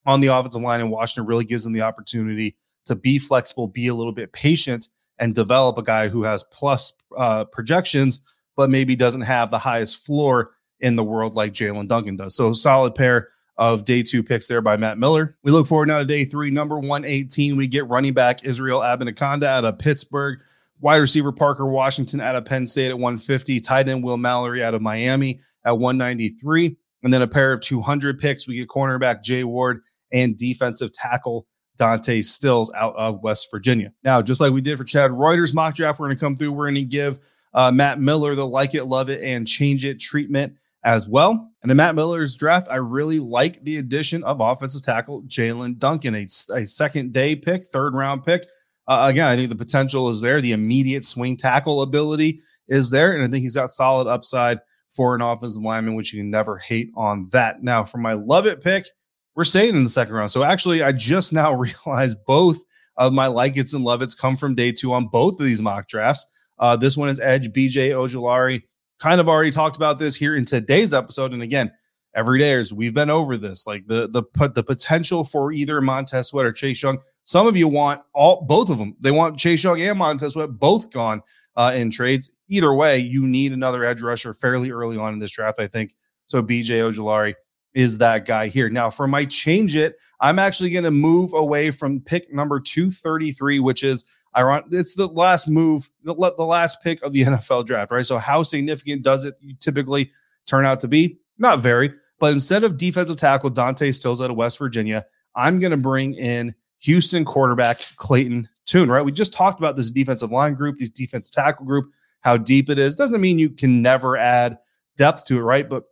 on 0.06 0.20
the 0.20 0.28
offensive 0.28 0.62
line 0.62 0.80
in 0.80 0.90
Washington 0.90 1.26
really 1.26 1.44
gives 1.44 1.64
them 1.64 1.72
the 1.72 1.82
opportunity 1.82 2.56
to 2.86 2.94
be 2.94 3.18
flexible, 3.18 3.68
be 3.68 3.88
a 3.88 3.94
little 3.94 4.12
bit 4.12 4.32
patient, 4.32 4.88
and 5.18 5.34
develop 5.34 5.78
a 5.78 5.82
guy 5.82 6.08
who 6.08 6.22
has 6.22 6.44
plus 6.44 6.92
uh, 7.16 7.44
projections, 7.44 8.20
but 8.56 8.70
maybe 8.70 8.96
doesn't 8.96 9.22
have 9.22 9.50
the 9.50 9.58
highest 9.58 10.04
floor 10.04 10.52
in 10.80 10.96
the 10.96 11.04
world 11.04 11.34
like 11.34 11.52
Jaelyn 11.52 11.88
Duncan 11.88 12.16
does. 12.16 12.34
So 12.34 12.52
solid 12.52 12.94
pair 12.94 13.28
of 13.58 13.84
day 13.84 14.02
two 14.02 14.22
picks 14.22 14.46
there 14.46 14.62
by 14.62 14.76
Matt 14.76 14.98
Miller. 14.98 15.36
We 15.42 15.50
look 15.50 15.66
forward 15.66 15.88
now 15.88 15.98
to 15.98 16.04
day 16.04 16.24
three, 16.24 16.50
number 16.50 16.78
118. 16.78 17.56
We 17.56 17.66
get 17.66 17.88
running 17.88 18.14
back 18.14 18.44
Israel 18.44 18.80
Abanikanda 18.80 19.44
out 19.44 19.64
of 19.64 19.78
Pittsburgh, 19.78 20.38
wide 20.80 20.96
receiver 20.96 21.32
Parker 21.32 21.66
Washington 21.66 22.20
out 22.20 22.36
of 22.36 22.44
Penn 22.44 22.66
State 22.66 22.88
at 22.88 22.98
150, 22.98 23.60
tight 23.60 23.88
end 23.88 24.04
Will 24.04 24.16
Mallory 24.16 24.62
out 24.62 24.74
of 24.74 24.82
Miami 24.82 25.40
at 25.64 25.76
193. 25.76 26.76
And 27.02 27.12
then 27.12 27.22
a 27.22 27.28
pair 27.28 27.52
of 27.52 27.60
200 27.60 28.18
picks. 28.18 28.48
We 28.48 28.56
get 28.56 28.68
cornerback 28.68 29.22
Jay 29.22 29.44
Ward 29.44 29.82
and 30.12 30.36
defensive 30.36 30.92
tackle 30.92 31.46
Dante 31.76 32.22
Stills 32.22 32.72
out 32.74 32.94
of 32.96 33.22
West 33.22 33.48
Virginia. 33.52 33.92
Now, 34.02 34.20
just 34.20 34.40
like 34.40 34.52
we 34.52 34.60
did 34.60 34.78
for 34.78 34.84
Chad 34.84 35.12
Reuter's 35.12 35.54
mock 35.54 35.74
draft, 35.74 36.00
we're 36.00 36.06
going 36.08 36.16
to 36.16 36.20
come 36.20 36.36
through. 36.36 36.52
We're 36.52 36.66
going 36.66 36.74
to 36.76 36.82
give 36.82 37.18
uh, 37.54 37.70
Matt 37.70 38.00
Miller 38.00 38.34
the 38.34 38.46
like 38.46 38.74
it, 38.74 38.84
love 38.84 39.10
it, 39.10 39.22
and 39.22 39.46
change 39.46 39.84
it 39.84 40.00
treatment 40.00 40.54
as 40.88 41.06
well. 41.06 41.52
And 41.60 41.70
in 41.70 41.76
Matt 41.76 41.94
Miller's 41.94 42.34
draft, 42.34 42.66
I 42.70 42.76
really 42.76 43.20
like 43.20 43.62
the 43.62 43.76
addition 43.76 44.24
of 44.24 44.40
offensive 44.40 44.82
tackle 44.82 45.22
Jaelyn 45.24 45.78
Duncan, 45.78 46.14
a, 46.14 46.26
a, 46.54 46.66
second 46.66 47.12
day 47.12 47.36
pick, 47.36 47.64
third 47.64 47.92
round 47.92 48.24
pick. 48.24 48.46
Uh, 48.86 49.04
again, 49.06 49.28
I 49.28 49.36
think 49.36 49.50
the 49.50 49.54
potential 49.54 50.08
is 50.08 50.22
there. 50.22 50.40
The 50.40 50.52
immediate 50.52 51.04
swing 51.04 51.36
tackle 51.36 51.82
ability 51.82 52.40
is 52.68 52.90
there. 52.90 53.12
And 53.12 53.22
I 53.22 53.28
think 53.28 53.42
he's 53.42 53.54
got 53.54 53.70
solid 53.70 54.06
upside 54.06 54.60
for 54.88 55.14
an 55.14 55.20
offensive 55.20 55.62
lineman, 55.62 55.94
which 55.94 56.14
you 56.14 56.20
can 56.20 56.30
never 56.30 56.56
hate 56.56 56.90
on 56.96 57.28
that. 57.32 57.62
Now, 57.62 57.84
for 57.84 57.98
my 57.98 58.14
love 58.14 58.46
it 58.46 58.62
pick, 58.62 58.86
we're 59.34 59.44
staying 59.44 59.76
in 59.76 59.82
the 59.82 59.90
second 59.90 60.14
round. 60.14 60.30
So 60.30 60.42
actually, 60.42 60.82
I 60.82 60.92
just 60.92 61.34
now 61.34 61.52
realized 61.86 62.16
both 62.26 62.62
of 62.96 63.12
my 63.12 63.26
like 63.26 63.58
it's 63.58 63.74
and 63.74 63.84
love 63.84 64.00
it's 64.00 64.14
come 64.14 64.38
from 64.38 64.54
day 64.54 64.72
two 64.72 64.94
on 64.94 65.08
both 65.08 65.38
of 65.38 65.44
these 65.44 65.60
mock 65.60 65.86
drafts. 65.86 66.24
Uh, 66.58 66.76
this 66.76 66.96
one 66.96 67.10
is 67.10 67.20
Edge 67.20 67.52
BJ 67.52 67.90
Ojulari. 67.90 68.62
Kind 68.98 69.20
of 69.20 69.28
already 69.28 69.50
talked 69.50 69.76
about 69.76 69.98
this 69.98 70.16
here 70.16 70.36
in 70.36 70.44
today's 70.44 70.92
episode. 70.92 71.32
And 71.32 71.42
again, 71.42 71.70
every 72.14 72.38
day 72.38 72.52
is 72.52 72.72
we've 72.72 72.94
been 72.94 73.10
over 73.10 73.36
this, 73.36 73.66
like 73.66 73.86
the 73.86 74.08
the 74.08 74.22
put 74.22 74.54
the 74.54 74.62
potential 74.62 75.24
for 75.24 75.52
either 75.52 75.80
Montez 75.80 76.28
Sweat 76.28 76.46
or 76.46 76.52
Chase 76.52 76.82
Young. 76.82 76.98
Some 77.24 77.46
of 77.46 77.56
you 77.56 77.68
want 77.68 78.02
all 78.14 78.44
both 78.44 78.70
of 78.70 78.78
them. 78.78 78.96
They 79.00 79.10
want 79.10 79.38
Chase 79.38 79.62
Young 79.62 79.80
and 79.80 79.98
Montez 79.98 80.32
Sweat 80.32 80.50
both 80.50 80.90
gone 80.90 81.22
uh, 81.56 81.72
in 81.74 81.90
trades. 81.90 82.30
Either 82.48 82.74
way, 82.74 82.98
you 82.98 83.26
need 83.26 83.52
another 83.52 83.84
edge 83.84 84.02
rusher 84.02 84.32
fairly 84.32 84.70
early 84.70 84.96
on 84.96 85.12
in 85.12 85.18
this 85.18 85.32
draft, 85.32 85.60
I 85.60 85.66
think. 85.66 85.94
So 86.24 86.42
BJ 86.42 86.80
Ojulari 86.80 87.34
is 87.74 87.98
that 87.98 88.24
guy 88.26 88.48
here. 88.48 88.68
Now, 88.68 88.90
for 88.90 89.06
my 89.06 89.24
change 89.24 89.76
it, 89.76 89.96
I'm 90.20 90.38
actually 90.38 90.70
going 90.70 90.84
to 90.84 90.90
move 90.90 91.32
away 91.34 91.70
from 91.70 92.00
pick 92.00 92.32
number 92.32 92.58
233, 92.58 93.60
which 93.60 93.84
is 93.84 94.04
ironic. 94.38 94.66
It's 94.70 94.94
the 94.94 95.08
last 95.08 95.48
move, 95.48 95.90
the, 96.04 96.14
the 96.14 96.44
last 96.44 96.82
pick 96.82 97.02
of 97.02 97.12
the 97.12 97.22
NFL 97.24 97.66
draft, 97.66 97.90
right? 97.90 98.06
So, 98.06 98.18
how 98.18 98.42
significant 98.42 99.02
does 99.02 99.24
it 99.24 99.36
typically 99.60 100.10
turn 100.46 100.64
out 100.64 100.80
to 100.80 100.88
be? 100.88 101.18
Not 101.38 101.60
very. 101.60 101.92
But 102.18 102.32
instead 102.32 102.64
of 102.64 102.76
defensive 102.76 103.16
tackle 103.16 103.50
Dante 103.50 103.92
Stills 103.92 104.20
out 104.20 104.30
of 104.30 104.36
West 104.36 104.58
Virginia, 104.58 105.06
I'm 105.36 105.60
going 105.60 105.70
to 105.70 105.76
bring 105.76 106.14
in 106.14 106.54
Houston 106.78 107.24
quarterback 107.24 107.80
Clayton 107.96 108.48
Tune, 108.66 108.90
right? 108.90 109.04
We 109.04 109.12
just 109.12 109.32
talked 109.32 109.58
about 109.58 109.76
this 109.76 109.90
defensive 109.90 110.30
line 110.30 110.54
group, 110.54 110.78
this 110.78 110.90
defensive 110.90 111.32
tackle 111.32 111.64
group, 111.64 111.92
how 112.20 112.36
deep 112.36 112.68
it 112.68 112.78
is. 112.78 112.94
Doesn't 112.94 113.20
mean 113.20 113.38
you 113.38 113.50
can 113.50 113.82
never 113.82 114.16
add 114.16 114.58
depth 114.96 115.26
to 115.26 115.38
it, 115.38 115.42
right? 115.42 115.68
But 115.68 115.84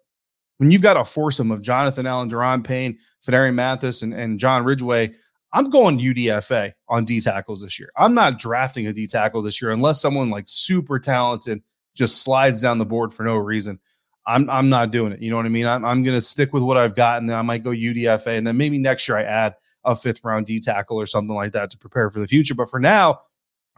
when 0.59 0.71
you've 0.71 0.83
got 0.83 0.97
a 0.97 1.05
foursome 1.05 1.51
of 1.51 1.63
Jonathan 1.63 2.07
Allen, 2.07 2.31
Daron 2.31 2.65
Payne, 2.65 2.99
Phidarian 3.25 3.55
Mathis, 3.55 4.03
and, 4.03 4.13
and 4.13 4.39
John 4.39 4.65
Ridgeway, 4.65 5.15
I'm 5.57 5.71
going 5.71 5.99
UDFA 5.99 6.75
on 6.87 7.07
D 7.07 7.19
tackles 7.19 7.62
this 7.62 7.81
year. 7.81 7.90
I'm 7.97 8.12
not 8.12 8.38
drafting 8.38 8.88
a 8.88 8.92
D 8.92 9.07
tackle 9.07 9.40
this 9.40 9.62
year 9.62 9.71
unless 9.71 10.03
someone 10.03 10.29
like 10.29 10.45
super 10.47 10.99
talented 10.99 11.62
just 11.95 12.21
slides 12.21 12.61
down 12.61 12.77
the 12.77 12.85
board 12.85 13.14
for 13.14 13.23
no 13.23 13.37
reason. 13.37 13.81
I'm 14.27 14.51
I'm 14.51 14.69
not 14.69 14.90
doing 14.90 15.12
it. 15.12 15.23
You 15.23 15.31
know 15.31 15.37
what 15.37 15.47
I 15.47 15.49
mean? 15.49 15.66
I'm 15.66 15.83
I'm 15.83 16.03
gonna 16.03 16.21
stick 16.21 16.53
with 16.53 16.62
what 16.62 16.77
I've 16.77 16.95
got, 16.95 17.23
and 17.23 17.31
then 17.31 17.38
I 17.38 17.42
might 17.42 17.64
go 17.64 17.71
UDFA, 17.71 18.37
and 18.37 18.47
then 18.47 18.59
maybe 18.59 18.77
next 18.77 19.09
year 19.09 19.16
I 19.16 19.23
add 19.23 19.55
a 19.87 19.97
fifth 19.97 20.23
round 20.23 20.45
D 20.45 20.61
tackle 20.61 21.01
or 21.01 21.07
something 21.07 21.35
like 21.35 21.53
that 21.53 21.71
to 21.71 21.79
prepare 21.79 22.11
for 22.11 22.21
the 22.21 22.29
future. 22.29 22.55
But 22.55 22.69
for 22.69 22.79
now, 22.79 23.23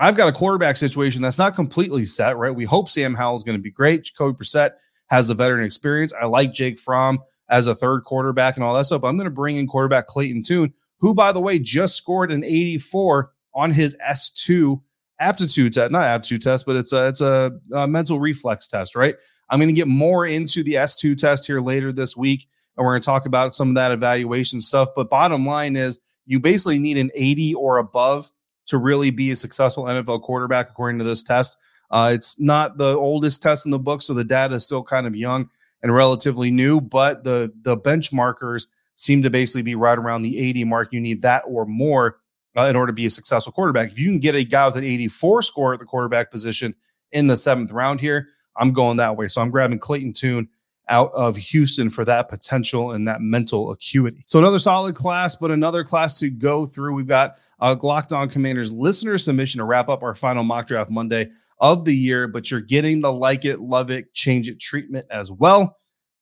I've 0.00 0.16
got 0.16 0.26
a 0.26 0.32
quarterback 0.32 0.76
situation 0.76 1.22
that's 1.22 1.38
not 1.38 1.54
completely 1.54 2.04
set, 2.06 2.36
right? 2.38 2.52
We 2.52 2.64
hope 2.64 2.88
Sam 2.88 3.14
Howell 3.14 3.36
is 3.36 3.44
going 3.44 3.58
to 3.58 3.62
be 3.62 3.70
great. 3.70 4.02
Jacoby 4.02 4.36
Brissett 4.42 4.72
has 5.10 5.30
a 5.30 5.34
veteran 5.34 5.64
experience. 5.64 6.12
I 6.20 6.26
like 6.26 6.52
Jake 6.52 6.80
Fromm 6.80 7.20
as 7.50 7.68
a 7.68 7.74
third 7.74 8.02
quarterback 8.02 8.56
and 8.56 8.64
all 8.64 8.74
that 8.74 8.86
stuff. 8.86 9.02
But 9.02 9.08
I'm 9.08 9.16
going 9.16 9.26
to 9.26 9.30
bring 9.30 9.58
in 9.58 9.68
quarterback 9.68 10.08
Clayton 10.08 10.42
Tune, 10.42 10.72
who, 10.98 11.14
by 11.14 11.32
the 11.32 11.40
way, 11.40 11.58
just 11.58 11.96
scored 11.96 12.30
an 12.30 12.44
84 12.44 13.32
on 13.54 13.70
his 13.70 13.96
S2 14.06 14.80
aptitude 15.20 15.72
test, 15.72 15.90
not 15.90 16.04
aptitude 16.04 16.42
test, 16.42 16.66
but 16.66 16.76
it's 16.76 16.92
a 16.92 17.08
it's 17.08 17.20
a, 17.20 17.52
a 17.74 17.86
mental 17.86 18.20
reflex 18.20 18.66
test, 18.66 18.94
right? 18.94 19.16
I'm 19.50 19.58
going 19.58 19.68
to 19.68 19.74
get 19.74 19.88
more 19.88 20.26
into 20.26 20.62
the 20.62 20.74
S2 20.74 21.16
test 21.16 21.46
here 21.46 21.60
later 21.60 21.92
this 21.92 22.16
week, 22.16 22.46
and 22.76 22.84
we're 22.84 22.92
going 22.92 23.02
to 23.02 23.06
talk 23.06 23.26
about 23.26 23.54
some 23.54 23.70
of 23.70 23.74
that 23.76 23.92
evaluation 23.92 24.60
stuff. 24.60 24.90
But 24.94 25.10
bottom 25.10 25.46
line 25.46 25.76
is, 25.76 25.98
you 26.26 26.38
basically 26.38 26.78
need 26.78 26.98
an 26.98 27.10
80 27.14 27.54
or 27.54 27.78
above 27.78 28.30
to 28.66 28.78
really 28.78 29.10
be 29.10 29.30
a 29.30 29.36
successful 29.36 29.84
NFL 29.84 30.22
quarterback, 30.22 30.68
according 30.70 30.98
to 30.98 31.04
this 31.04 31.22
test. 31.22 31.56
Uh, 31.90 32.10
it's 32.12 32.38
not 32.38 32.76
the 32.76 32.94
oldest 32.96 33.42
test 33.42 33.64
in 33.64 33.72
the 33.72 33.78
book, 33.78 34.02
so 34.02 34.12
the 34.12 34.24
data 34.24 34.56
is 34.56 34.66
still 34.66 34.82
kind 34.82 35.06
of 35.06 35.16
young 35.16 35.48
and 35.82 35.94
relatively 35.94 36.50
new, 36.50 36.80
but 36.80 37.24
the 37.24 37.52
the 37.62 37.76
benchmarkers 37.76 38.66
seem 38.98 39.22
to 39.22 39.30
basically 39.30 39.62
be 39.62 39.76
right 39.76 39.96
around 39.96 40.22
the 40.22 40.38
80 40.38 40.64
mark. 40.64 40.92
You 40.92 41.00
need 41.00 41.22
that 41.22 41.44
or 41.46 41.64
more 41.64 42.18
uh, 42.56 42.64
in 42.64 42.76
order 42.76 42.88
to 42.88 42.94
be 42.94 43.06
a 43.06 43.10
successful 43.10 43.52
quarterback. 43.52 43.92
If 43.92 43.98
you 43.98 44.10
can 44.10 44.18
get 44.18 44.34
a 44.34 44.44
guy 44.44 44.66
with 44.66 44.76
an 44.76 44.84
84 44.84 45.42
score 45.42 45.72
at 45.72 45.78
the 45.78 45.86
quarterback 45.86 46.30
position 46.30 46.74
in 47.12 47.28
the 47.28 47.36
seventh 47.36 47.70
round 47.70 48.00
here, 48.00 48.28
I'm 48.56 48.72
going 48.72 48.96
that 48.96 49.16
way. 49.16 49.28
So 49.28 49.40
I'm 49.40 49.50
grabbing 49.50 49.78
Clayton 49.78 50.14
Tune 50.14 50.48
out 50.88 51.12
of 51.12 51.36
Houston 51.36 51.90
for 51.90 52.04
that 52.06 52.28
potential 52.28 52.92
and 52.92 53.06
that 53.06 53.20
mental 53.20 53.70
acuity. 53.70 54.24
So 54.26 54.38
another 54.38 54.58
solid 54.58 54.96
class, 54.96 55.36
but 55.36 55.50
another 55.50 55.84
class 55.84 56.18
to 56.20 56.30
go 56.30 56.66
through. 56.66 56.94
We've 56.94 57.06
got 57.06 57.38
a 57.60 57.74
Locked 57.74 58.12
On 58.12 58.28
Commanders 58.28 58.72
listener 58.72 59.18
submission 59.18 59.58
to 59.58 59.64
wrap 59.64 59.88
up 59.88 60.02
our 60.02 60.14
final 60.14 60.42
mock 60.42 60.66
draft 60.66 60.90
Monday 60.90 61.30
of 61.60 61.84
the 61.84 61.94
year, 61.94 62.26
but 62.26 62.50
you're 62.50 62.60
getting 62.60 63.00
the 63.00 63.12
like 63.12 63.44
it, 63.44 63.60
love 63.60 63.90
it, 63.90 64.12
change 64.14 64.48
it 64.48 64.58
treatment 64.58 65.06
as 65.10 65.30
well. 65.30 65.76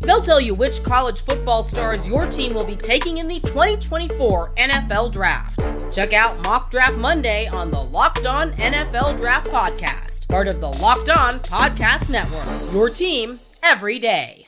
They'll 0.00 0.22
tell 0.22 0.40
you 0.40 0.54
which 0.54 0.82
college 0.82 1.22
football 1.22 1.62
stars 1.62 2.08
your 2.08 2.26
team 2.26 2.54
will 2.54 2.64
be 2.64 2.76
taking 2.76 3.18
in 3.18 3.28
the 3.28 3.38
2024 3.40 4.54
NFL 4.54 5.12
Draft. 5.12 5.60
Check 5.92 6.12
out 6.12 6.42
Mock 6.44 6.70
Draft 6.70 6.96
Monday 6.96 7.46
on 7.48 7.70
the 7.70 7.82
Locked 7.82 8.26
On 8.26 8.52
NFL 8.52 9.18
Draft 9.18 9.50
Podcast, 9.50 10.28
part 10.28 10.48
of 10.48 10.60
the 10.60 10.68
Locked 10.68 11.10
On 11.10 11.34
Podcast 11.40 12.10
Network. 12.10 12.72
Your 12.72 12.88
team 12.88 13.40
every 13.62 13.98
day. 13.98 14.46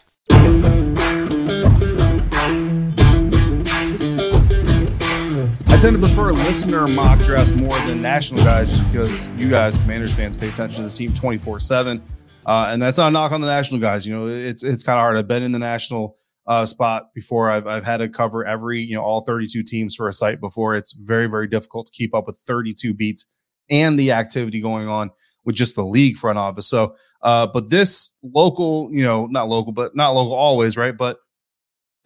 I 5.68 5.78
tend 5.80 5.94
to 5.94 5.98
prefer 5.98 6.32
listener 6.32 6.86
mock 6.88 7.18
drafts 7.20 7.52
more 7.52 7.76
than 7.80 8.00
national 8.00 8.44
guys 8.44 8.72
just 8.72 8.90
because 8.92 9.26
you 9.36 9.50
guys, 9.50 9.76
Commanders 9.76 10.14
fans, 10.14 10.36
pay 10.36 10.48
attention 10.48 10.76
to 10.84 10.88
the 10.88 10.90
team 10.90 11.12
24 11.12 11.60
7. 11.60 12.02
Uh, 12.44 12.68
and 12.70 12.82
that's 12.82 12.98
not 12.98 13.08
a 13.08 13.10
knock 13.10 13.32
on 13.32 13.40
the 13.40 13.46
national 13.46 13.80
guys. 13.80 14.06
You 14.06 14.14
know, 14.14 14.26
it's 14.26 14.62
it's 14.62 14.82
kind 14.82 14.98
of 14.98 15.02
hard. 15.02 15.16
I've 15.16 15.28
been 15.28 15.42
in 15.42 15.52
the 15.52 15.58
national 15.58 16.16
uh, 16.46 16.66
spot 16.66 17.14
before. 17.14 17.50
I've 17.50 17.66
I've 17.66 17.84
had 17.84 17.98
to 17.98 18.08
cover 18.08 18.44
every 18.44 18.80
you 18.82 18.94
know 18.94 19.02
all 19.02 19.22
32 19.24 19.62
teams 19.62 19.94
for 19.94 20.08
a 20.08 20.12
site 20.12 20.40
before. 20.40 20.74
It's 20.76 20.92
very 20.92 21.28
very 21.28 21.46
difficult 21.46 21.86
to 21.86 21.92
keep 21.92 22.14
up 22.14 22.26
with 22.26 22.38
32 22.38 22.94
beats 22.94 23.26
and 23.70 23.98
the 23.98 24.12
activity 24.12 24.60
going 24.60 24.88
on 24.88 25.10
with 25.44 25.56
just 25.56 25.74
the 25.74 25.84
league 25.84 26.16
front 26.16 26.38
office. 26.38 26.68
So, 26.68 26.94
uh, 27.22 27.46
but 27.46 27.70
this 27.70 28.14
local, 28.22 28.88
you 28.92 29.02
know, 29.02 29.26
not 29.26 29.48
local, 29.48 29.72
but 29.72 29.96
not 29.96 30.10
local 30.10 30.34
always, 30.34 30.76
right? 30.76 30.96
But 30.96 31.18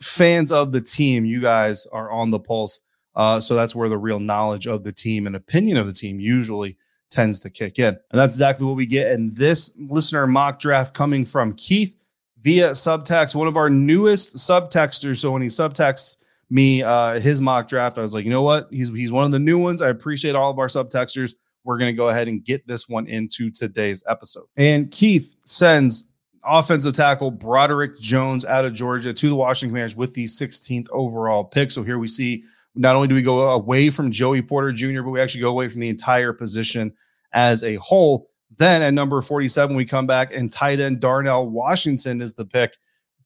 fans 0.00 0.52
of 0.52 0.72
the 0.72 0.80
team, 0.80 1.24
you 1.24 1.40
guys 1.40 1.86
are 1.92 2.10
on 2.10 2.30
the 2.30 2.38
pulse. 2.38 2.82
Uh, 3.14 3.40
so 3.40 3.54
that's 3.54 3.74
where 3.74 3.88
the 3.88 3.98
real 3.98 4.20
knowledge 4.20 4.66
of 4.66 4.84
the 4.84 4.92
team 4.92 5.26
and 5.26 5.34
opinion 5.34 5.78
of 5.78 5.86
the 5.86 5.92
team 5.92 6.20
usually 6.20 6.76
tends 7.10 7.40
to 7.40 7.50
kick 7.50 7.78
in. 7.78 7.86
And 7.86 7.98
that's 8.12 8.34
exactly 8.34 8.66
what 8.66 8.76
we 8.76 8.86
get 8.86 9.12
in 9.12 9.32
this 9.32 9.72
listener 9.76 10.26
mock 10.26 10.58
draft 10.58 10.94
coming 10.94 11.24
from 11.24 11.54
Keith 11.54 11.96
via 12.40 12.70
subtext, 12.70 13.34
one 13.34 13.48
of 13.48 13.56
our 13.56 13.70
newest 13.70 14.36
subtexters. 14.36 15.18
So 15.18 15.30
when 15.32 15.42
he 15.42 15.48
subtexts 15.48 16.16
me 16.50 16.82
uh, 16.82 17.18
his 17.18 17.40
mock 17.40 17.68
draft, 17.68 17.98
I 17.98 18.02
was 18.02 18.14
like, 18.14 18.24
you 18.24 18.30
know 18.30 18.42
what? 18.42 18.68
He's 18.70 18.88
he's 18.88 19.12
one 19.12 19.24
of 19.24 19.32
the 19.32 19.38
new 19.38 19.58
ones. 19.58 19.82
I 19.82 19.88
appreciate 19.88 20.34
all 20.34 20.50
of 20.50 20.58
our 20.58 20.68
subtexters. 20.68 21.34
We're 21.64 21.78
going 21.78 21.92
to 21.92 21.96
go 21.96 22.08
ahead 22.08 22.28
and 22.28 22.44
get 22.44 22.66
this 22.66 22.88
one 22.88 23.08
into 23.08 23.50
today's 23.50 24.04
episode. 24.08 24.44
And 24.56 24.90
Keith 24.92 25.34
sends 25.44 26.06
offensive 26.44 26.94
tackle 26.94 27.32
Broderick 27.32 27.98
Jones 27.98 28.44
out 28.44 28.64
of 28.64 28.72
Georgia 28.72 29.12
to 29.12 29.28
the 29.28 29.34
Washington 29.34 29.70
Commanders 29.70 29.96
with 29.96 30.14
the 30.14 30.24
16th 30.24 30.86
overall 30.92 31.42
pick. 31.42 31.72
So 31.72 31.82
here 31.82 31.98
we 31.98 32.06
see 32.06 32.44
not 32.76 32.94
only 32.94 33.08
do 33.08 33.14
we 33.14 33.22
go 33.22 33.50
away 33.50 33.90
from 33.90 34.10
Joey 34.10 34.42
Porter 34.42 34.72
Jr., 34.72 35.02
but 35.02 35.10
we 35.10 35.20
actually 35.20 35.40
go 35.40 35.50
away 35.50 35.68
from 35.68 35.80
the 35.80 35.88
entire 35.88 36.32
position 36.32 36.92
as 37.32 37.64
a 37.64 37.76
whole. 37.76 38.28
Then 38.58 38.82
at 38.82 38.94
number 38.94 39.20
47, 39.20 39.74
we 39.76 39.84
come 39.84 40.06
back 40.06 40.32
and 40.32 40.52
tight 40.52 40.80
end 40.80 41.00
Darnell 41.00 41.48
Washington 41.48 42.20
is 42.20 42.34
the 42.34 42.44
pick. 42.44 42.76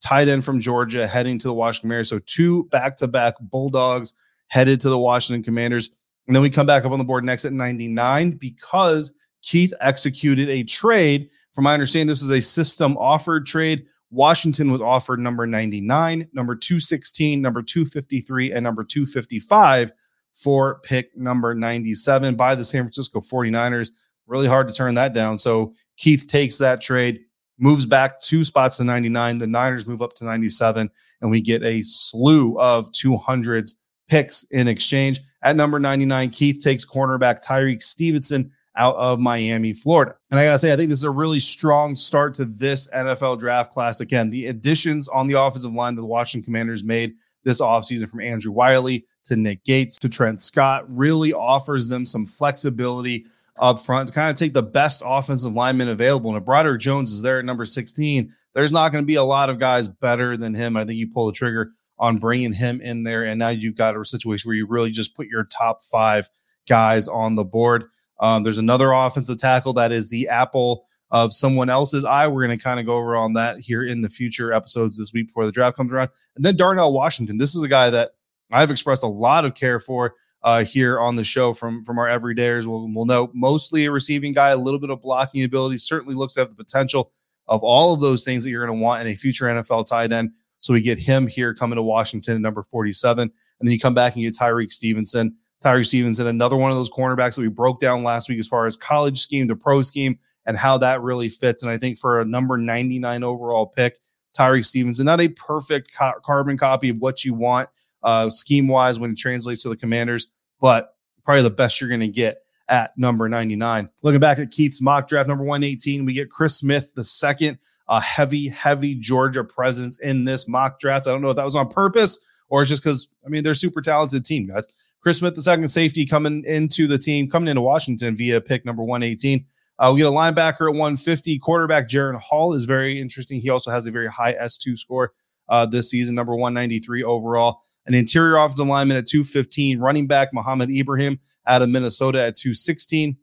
Tight 0.01 0.29
end 0.29 0.45
from 0.45 0.61
Georgia 0.61 1.07
heading 1.07 1.39
to 1.39 1.49
the 1.49 1.55
Washington 1.55 1.89
Commanders. 1.91 2.09
So 2.09 2.21
two 2.25 2.65
back 2.65 2.97
to 2.97 3.09
back 3.09 3.35
Bulldogs 3.41 4.15
headed 4.49 4.81
to 4.81 4.89
the 4.89 4.99
Washington 4.99 5.43
Commanders. 5.43 5.91
And 6.27 6.35
then 6.35 6.43
we 6.43 6.51
come 6.51 6.67
back 6.67 6.85
up 6.85 6.93
on 6.93 6.99
the 6.99 7.05
board 7.05 7.25
next 7.25 7.45
at 7.45 7.53
99 7.53 8.33
because 8.33 9.13
Keith 9.43 9.75
executed 9.81 10.49
a 10.49 10.63
trade. 10.63 11.29
From 11.53 11.65
my 11.65 11.75
understanding, 11.75 12.07
this 12.07 12.23
is 12.23 12.31
a 12.31 12.41
system 12.41 12.97
offered 12.97 13.47
trade 13.47 13.85
Washington 14.11 14.73
was 14.73 14.81
offered 14.81 15.21
number 15.21 15.47
99, 15.47 16.29
number 16.33 16.57
216, 16.57 17.41
number 17.41 17.63
253, 17.63 18.53
and 18.53 18.65
number 18.65 18.83
255 18.85 19.93
for 20.33 20.81
pick 20.81 21.17
number 21.17 21.55
97 21.55 22.35
by 22.35 22.55
the 22.55 22.65
San 22.65 22.83
Francisco 22.83 23.21
49ers. 23.21 23.91
Really 24.27 24.49
hard 24.49 24.69
to 24.69 24.75
turn 24.75 24.95
that 24.95 25.13
down. 25.13 25.39
So 25.39 25.75
Keith 25.97 26.27
takes 26.27 26.59
that 26.59 26.81
trade, 26.81 27.21
moves 27.59 27.87
back 27.87 28.21
two 28.21 28.45
spots 28.45 28.79
to 28.79 28.85
99. 28.85 29.39
The 29.39 29.47
Niners 29.47 29.87
move 29.87 30.03
up 30.03 30.15
to 30.15 30.25
97, 30.25 30.91
and 31.21 31.31
we 31.31 31.41
get 31.41 31.63
a 31.63 31.83
slew 31.83 32.59
of 32.59 32.91
200s 32.93 33.75
picks 34.09 34.45
in 34.51 34.67
exchange. 34.67 35.21
At 35.43 35.57
number 35.57 35.79
99, 35.79 36.31
Keith 36.31 36.63
takes 36.63 36.85
cornerback 36.85 37.45
Tyrique 37.45 37.83
Stevenson 37.83 38.51
out 38.77 38.95
of 38.97 39.19
Miami, 39.19 39.73
Florida. 39.73 40.15
And 40.31 40.39
I 40.39 40.45
got 40.45 40.53
to 40.53 40.59
say, 40.59 40.73
I 40.73 40.77
think 40.77 40.91
this 40.91 41.01
is 41.01 41.05
a 41.05 41.11
really 41.11 41.41
strong 41.41 41.97
start 41.97 42.35
to 42.35 42.45
this 42.45 42.89
NFL 42.89 43.39
draft 43.41 43.73
class. 43.73 44.01
Again, 44.01 44.31
the 44.31 44.47
additions 44.47 45.09
on 45.09 45.27
the 45.27 45.41
offensive 45.41 45.73
line 45.73 45.97
that 45.97 46.03
the 46.03 46.07
Washington 46.07 46.45
Commanders 46.45 46.85
made 46.85 47.15
this 47.45 47.61
offseason 47.61 48.09
from 48.09 48.21
Andrew 48.21 48.53
Wylie 48.53 49.07
to 49.25 49.37
Nick 49.37 49.65
Gates 49.65 49.99
to 49.99 50.09
Trent 50.09 50.41
Scott 50.41 50.85
really 50.89 51.33
offers 51.33 51.89
them 51.89 52.07
some 52.07 52.27
flexibility 52.27 53.27
up 53.59 53.81
front 53.81 54.09
to 54.09 54.15
kind 54.15 54.31
of 54.31 54.37
take 54.37 54.55
the 54.55 54.63
best 54.63 55.03
offensive 55.05 55.53
lineman 55.53 55.89
available. 55.89 56.31
And 56.31 56.39
if 56.39 56.45
Broderick 56.45 56.81
Jones 56.81 57.13
is 57.13 57.23
there 57.23 57.39
at 57.39 57.45
number 57.45 57.65
16, 57.65 58.33
there's 58.55 58.73
not 58.73 58.91
going 58.91 59.05
to 59.05 59.07
be 59.07 59.17
a 59.17 59.25
lot 59.25 59.51
of 59.51 59.59
guys 59.59 59.89
better 59.89 60.37
than 60.37 60.55
him. 60.55 60.77
I 60.77 60.85
think 60.85 60.99
you 60.99 61.09
pull 61.09 61.27
the 61.27 61.33
trigger 61.33 61.73
on 61.99 62.17
bringing 62.17 62.53
him 62.53 62.81
in 62.81 63.03
there. 63.03 63.25
And 63.25 63.39
now 63.39 63.51
you've 63.51 63.77
got 63.77 63.97
a 63.97 64.05
situation 64.05 64.49
where 64.49 64.57
you 64.57 64.67
really 64.67 64.91
just 64.91 65.15
put 65.15 65.27
your 65.27 65.45
top 65.45 65.83
five 65.83 66.29
guys 66.67 67.07
on 67.07 67.35
the 67.35 67.45
board. 67.45 67.85
Um, 68.21 68.43
there's 68.43 68.59
another 68.59 68.93
offensive 68.93 69.39
tackle 69.39 69.73
that 69.75 69.93
is 69.93 70.11
the 70.11 70.29
apple 70.29 70.87
of 71.11 71.33
someone 71.33 71.69
else's 71.69 72.05
eye. 72.05 72.29
We're 72.29 72.47
going 72.47 72.57
to 72.57 72.63
kind 72.63 72.79
of 72.79 72.87
go 72.87 72.97
over 72.97 73.17
on 73.17 73.33
that 73.33 73.59
here 73.59 73.85
in 73.85 74.01
the 74.01 74.09
future 74.09 74.53
episodes 74.53 74.99
this 74.99 75.13
week 75.13 75.29
before 75.29 75.47
the 75.47 75.53
draft 75.53 75.77
comes 75.77 75.93
around. 75.93 76.11
And 76.37 76.45
then 76.45 76.57
Darnell 76.57 76.93
Washington. 76.93 77.39
This 77.39 77.55
is 77.55 77.63
a 77.63 77.69
guy 77.69 77.91
that 77.91 78.13
I've 78.53 78.71
expressed 78.71 79.03
a 79.03 79.09
lot 79.09 79.45
of 79.45 79.55
care 79.55 79.81
for 79.81 80.15
uh, 80.43 80.65
here 80.65 81.01
on 81.01 81.17
the 81.17 81.25
show 81.25 81.53
from 81.53 81.85
from 81.85 81.99
our 81.99 82.07
everydayers. 82.07 82.67
We'll, 82.67 82.89
we'll 82.93 83.07
know 83.07 83.31
mostly 83.35 83.87
a 83.87 83.91
receiving 83.91 84.33
guy, 84.33 84.51
a 84.51 84.57
little 84.57 84.81
bit 84.81 84.91
of 84.91 85.01
blocking 85.01 85.43
ability. 85.45 85.79
Certainly 85.79 86.15
looks 86.15 86.35
to 86.35 86.41
have 86.41 86.51
the 86.51 86.55
potential 86.55 87.11
of 87.49 87.63
all 87.63 87.93
of 87.93 88.01
those 88.01 88.25
things 88.25 88.45
that 88.45 88.51
you're 88.51 88.65
going 88.65 88.79
to 88.79 88.83
want 88.83 89.03
in 89.03 89.13
a 89.13 89.17
future 89.17 89.47
NFL 89.47 89.87
tight 89.87 90.13
end. 90.13 90.31
So 90.61 90.73
we 90.73 90.81
get 90.81 90.99
him 90.99 91.27
here 91.27 91.55
coming 91.55 91.77
to 91.77 91.83
Washington 91.83 92.37
at 92.37 92.41
number 92.41 92.63
47. 92.63 93.23
And 93.23 93.31
then 93.69 93.73
you 93.73 93.81
come 93.81 93.95
back 93.95 94.15
and 94.15 94.23
get 94.23 94.35
Tyrique 94.35 94.73
Stevenson 94.73 95.37
Tyree 95.61 95.85
Stevenson, 95.85 96.27
another 96.27 96.57
one 96.57 96.71
of 96.71 96.77
those 96.77 96.91
cornerbacks 96.91 97.37
that 97.37 97.43
we 97.43 97.49
broke 97.49 97.81
down 97.81 98.03
last 98.03 98.29
week 98.29 98.39
as 98.39 98.49
far 98.49 98.67
as 98.67 98.77
college 98.77 99.21
scheme 99.21 99.49
to 99.49 99.57
pro 99.57 99.83
scheme 99.83 100.19
and 100.47 100.57
how 100.57 100.79
that 100.79 101.03
really 101.03 101.29
fits. 101.29 101.63
And 101.63 101.71
I 101.71 101.77
think 101.77 101.99
for 101.99 102.21
a 102.21 102.25
number 102.25 102.57
99 102.57 103.23
overall 103.23 103.67
pick, 103.67 103.99
Tyree 104.33 104.63
Stevenson, 104.63 105.07
not 105.07 105.21
a 105.21 105.29
perfect 105.29 105.93
ca- 105.93 106.19
carbon 106.25 106.57
copy 106.57 106.89
of 106.89 106.99
what 106.99 107.25
you 107.25 107.35
want 107.35 107.69
uh, 108.03 108.31
scheme 108.31 108.69
wise 108.69 108.99
when 108.99 109.11
it 109.11 109.19
translates 109.19 109.63
to 109.65 109.69
the 109.69 109.77
commanders, 109.77 110.29
but 110.61 110.95
probably 111.25 111.43
the 111.43 111.51
best 111.51 111.81
you're 111.81 111.89
going 111.89 112.01
to 112.01 112.09
get 112.09 112.39
at 112.69 112.97
number 112.97 113.29
99. 113.29 113.91
Looking 114.03 114.21
back 114.21 114.39
at 114.39 114.51
Keith's 114.51 114.81
mock 114.81 115.09
draft, 115.09 115.29
number 115.29 115.45
118, 115.45 116.07
we 116.07 116.15
get 116.15 116.31
Chris 116.31 116.57
Smith, 116.57 116.95
the 116.95 117.05
second, 117.05 117.59
a 117.89 118.01
heavy, 118.01 118.49
heavy 118.49 118.95
Georgia 118.95 119.45
presence 119.45 119.99
in 119.99 120.25
this 120.25 120.49
mock 120.49 120.79
draft. 120.79 121.07
I 121.07 121.11
don't 121.11 121.21
know 121.21 121.31
if 121.31 121.37
that 121.37 121.45
was 121.45 121.57
on 121.57 121.69
purpose 121.69 122.19
or 122.49 122.63
it's 122.63 122.69
just 122.69 122.83
because, 122.83 123.09
I 123.27 123.29
mean, 123.29 123.43
they're 123.45 123.55
super 123.55 123.83
talented 123.83 124.25
team, 124.25 124.47
guys. 124.47 124.69
Chris 125.01 125.19
Smith, 125.19 125.35
the 125.35 125.43
second 125.43 125.69
safety 125.69 126.05
coming 126.05 126.45
into 126.45 126.87
the 126.87 126.99
team, 126.99 127.29
coming 127.29 127.49
into 127.49 127.63
Washington 127.63 128.15
via 128.15 128.41
pick 128.41 128.67
number 128.67 128.83
118. 128.83 129.47
Uh, 129.79 129.91
we 129.95 130.01
get 130.01 130.07
a 130.07 130.11
linebacker 130.11 130.69
at 130.69 130.75
150. 130.75 131.39
Quarterback 131.39 131.89
Jaren 131.89 132.21
Hall 132.21 132.53
is 132.53 132.67
very 132.67 133.01
interesting. 133.01 133.41
He 133.41 133.49
also 133.49 133.71
has 133.71 133.87
a 133.87 133.91
very 133.91 134.09
high 134.09 134.35
S2 134.35 134.79
score 134.79 135.13
uh, 135.49 135.65
this 135.65 135.89
season, 135.89 136.15
number 136.15 136.35
193 136.35 137.03
overall. 137.03 137.63
An 137.87 137.95
interior 137.95 138.37
offensive 138.37 138.67
lineman 138.67 138.99
at 138.99 139.07
215. 139.07 139.81
Running 139.81 140.07
back 140.07 140.35
Mohamed 140.35 140.71
Ibrahim 140.71 141.19
out 141.47 141.63
of 141.63 141.71
Minnesota 141.71 142.19
at 142.19 142.37
216. 142.37 143.17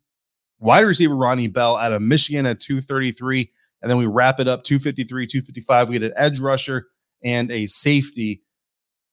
Wide 0.59 0.79
receiver 0.79 1.15
Ronnie 1.15 1.47
Bell 1.47 1.77
out 1.77 1.91
of 1.91 2.01
Michigan 2.01 2.47
at 2.47 2.59
233. 2.59 3.51
And 3.83 3.91
then 3.91 3.99
we 3.99 4.07
wrap 4.07 4.39
it 4.39 4.47
up 4.47 4.63
253, 4.63 5.27
255. 5.27 5.89
We 5.89 5.99
get 5.99 6.11
an 6.11 6.17
edge 6.17 6.39
rusher 6.39 6.87
and 7.23 7.51
a 7.51 7.67
safety 7.67 8.41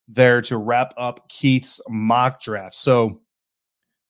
there 0.09 0.41
to 0.43 0.59
wrap 0.59 0.95
up 0.97 1.29
Keith's 1.29 1.81
mock 1.89 2.41
draft. 2.41 2.75
So 2.75 3.21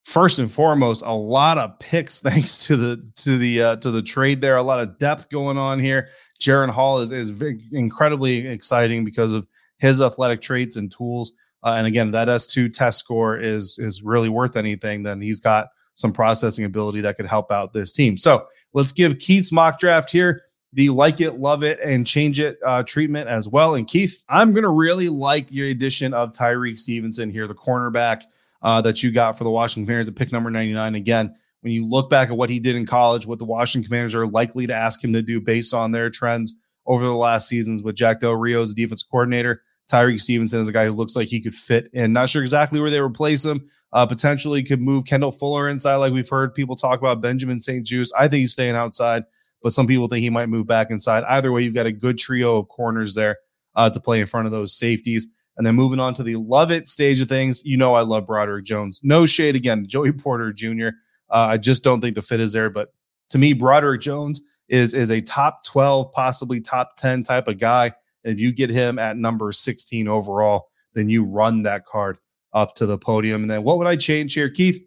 first 0.02 0.38
and 0.38 0.50
foremost, 0.50 1.02
a 1.04 1.14
lot 1.14 1.58
of 1.58 1.78
picks 1.78 2.20
thanks 2.22 2.66
to 2.66 2.76
the 2.76 3.12
to 3.16 3.38
the 3.38 3.62
uh, 3.62 3.76
to 3.76 3.90
the 3.90 4.02
trade 4.02 4.40
there. 4.40 4.56
A 4.56 4.62
lot 4.62 4.80
of 4.80 4.98
depth 4.98 5.30
going 5.30 5.58
on 5.58 5.78
here. 5.78 6.08
Jaren 6.40 6.70
Hall 6.70 7.00
is 7.00 7.12
is 7.12 7.32
incredibly 7.72 8.46
exciting 8.46 9.04
because 9.04 9.32
of 9.32 9.46
his 9.78 10.00
athletic 10.00 10.40
traits 10.40 10.76
and 10.76 10.90
tools. 10.90 11.32
Uh, 11.62 11.74
and 11.78 11.86
again, 11.86 12.10
that 12.10 12.28
S2 12.28 12.72
test 12.72 12.98
score 12.98 13.38
is 13.38 13.78
is 13.78 14.02
really 14.02 14.28
worth 14.28 14.56
anything. 14.56 15.02
Then 15.02 15.20
he's 15.20 15.40
got 15.40 15.68
some 15.94 16.12
processing 16.12 16.64
ability 16.64 17.00
that 17.00 17.16
could 17.16 17.26
help 17.26 17.50
out 17.50 17.72
this 17.72 17.92
team. 17.92 18.18
So 18.18 18.46
let's 18.72 18.92
give 18.92 19.18
Keith's 19.20 19.52
mock 19.52 19.78
draft 19.78 20.10
here 20.10 20.42
the 20.74 20.90
like 20.90 21.20
it, 21.20 21.38
love 21.38 21.62
it, 21.62 21.78
and 21.80 22.06
change 22.06 22.40
it 22.40 22.58
uh, 22.66 22.82
treatment 22.82 23.28
as 23.28 23.48
well. 23.48 23.76
And 23.76 23.86
Keith, 23.86 24.22
I'm 24.28 24.52
going 24.52 24.64
to 24.64 24.70
really 24.70 25.08
like 25.08 25.50
your 25.50 25.68
addition 25.68 26.12
of 26.12 26.32
Tyrique 26.32 26.78
Stevenson 26.78 27.30
here, 27.30 27.46
the 27.46 27.54
cornerback 27.54 28.24
uh, 28.62 28.80
that 28.82 29.02
you 29.02 29.12
got 29.12 29.38
for 29.38 29.44
the 29.44 29.50
Washington 29.50 29.86
Commanders 29.86 30.08
at 30.08 30.16
pick 30.16 30.32
number 30.32 30.50
99. 30.50 30.96
Again, 30.96 31.34
when 31.60 31.72
you 31.72 31.86
look 31.86 32.10
back 32.10 32.28
at 32.28 32.36
what 32.36 32.50
he 32.50 32.58
did 32.58 32.76
in 32.76 32.86
college, 32.86 33.26
what 33.26 33.38
the 33.38 33.44
Washington 33.44 33.88
Commanders 33.88 34.14
are 34.14 34.26
likely 34.26 34.66
to 34.66 34.74
ask 34.74 35.02
him 35.02 35.12
to 35.12 35.22
do 35.22 35.40
based 35.40 35.72
on 35.72 35.92
their 35.92 36.10
trends 36.10 36.54
over 36.86 37.04
the 37.04 37.14
last 37.14 37.48
seasons 37.48 37.82
with 37.82 37.94
Jack 37.94 38.20
Del 38.20 38.34
Rio 38.34 38.60
as 38.60 38.74
the 38.74 38.82
defensive 38.82 39.08
coordinator, 39.10 39.62
Tyrique 39.90 40.20
Stevenson 40.20 40.60
is 40.60 40.68
a 40.68 40.72
guy 40.72 40.86
who 40.86 40.92
looks 40.92 41.14
like 41.14 41.28
he 41.28 41.40
could 41.40 41.54
fit 41.54 41.88
in. 41.92 42.12
Not 42.12 42.30
sure 42.30 42.42
exactly 42.42 42.80
where 42.80 42.90
they 42.90 43.00
replace 43.00 43.44
him. 43.44 43.66
Uh, 43.92 44.04
potentially 44.04 44.62
could 44.62 44.80
move 44.80 45.04
Kendall 45.04 45.30
Fuller 45.30 45.68
inside, 45.68 45.96
like 45.96 46.12
we've 46.12 46.28
heard 46.28 46.52
people 46.52 46.74
talk 46.74 46.98
about 46.98 47.20
Benjamin 47.20 47.60
St-Juste. 47.60 48.12
I 48.18 48.26
think 48.26 48.40
he's 48.40 48.52
staying 48.52 48.74
outside 48.74 49.22
but 49.64 49.72
some 49.72 49.86
people 49.86 50.06
think 50.08 50.20
he 50.20 50.28
might 50.28 50.50
move 50.50 50.66
back 50.66 50.90
inside. 50.90 51.24
Either 51.24 51.50
way, 51.50 51.62
you've 51.62 51.72
got 51.72 51.86
a 51.86 51.92
good 51.92 52.18
trio 52.18 52.58
of 52.58 52.68
corners 52.68 53.14
there 53.14 53.38
uh, 53.74 53.88
to 53.88 53.98
play 53.98 54.20
in 54.20 54.26
front 54.26 54.44
of 54.44 54.52
those 54.52 54.76
safeties. 54.76 55.26
And 55.56 55.66
then 55.66 55.74
moving 55.74 55.98
on 55.98 56.12
to 56.14 56.22
the 56.22 56.36
love 56.36 56.70
it 56.70 56.86
stage 56.86 57.22
of 57.22 57.30
things, 57.30 57.64
you 57.64 57.78
know 57.78 57.94
I 57.94 58.02
love 58.02 58.26
Broderick 58.26 58.66
Jones. 58.66 59.00
No 59.02 59.24
shade 59.24 59.56
again, 59.56 59.86
Joey 59.88 60.12
Porter 60.12 60.52
Jr. 60.52 60.88
Uh, 61.30 61.48
I 61.48 61.56
just 61.56 61.82
don't 61.82 62.02
think 62.02 62.14
the 62.14 62.20
fit 62.20 62.40
is 62.40 62.52
there. 62.52 62.68
But 62.68 62.92
to 63.30 63.38
me, 63.38 63.54
Broderick 63.54 64.02
Jones 64.02 64.42
is 64.68 64.92
is 64.92 65.10
a 65.10 65.22
top 65.22 65.64
12, 65.64 66.12
possibly 66.12 66.60
top 66.60 66.98
10 66.98 67.22
type 67.22 67.48
of 67.48 67.58
guy. 67.58 67.86
And 68.22 68.34
if 68.34 68.40
you 68.40 68.52
get 68.52 68.68
him 68.68 68.98
at 68.98 69.16
number 69.16 69.50
16 69.50 70.06
overall, 70.08 70.66
then 70.92 71.08
you 71.08 71.24
run 71.24 71.62
that 71.62 71.86
card 71.86 72.18
up 72.52 72.74
to 72.74 72.86
the 72.86 72.98
podium. 72.98 73.40
And 73.40 73.50
then 73.50 73.62
what 73.62 73.78
would 73.78 73.86
I 73.86 73.96
change 73.96 74.34
here? 74.34 74.50
Keith, 74.50 74.78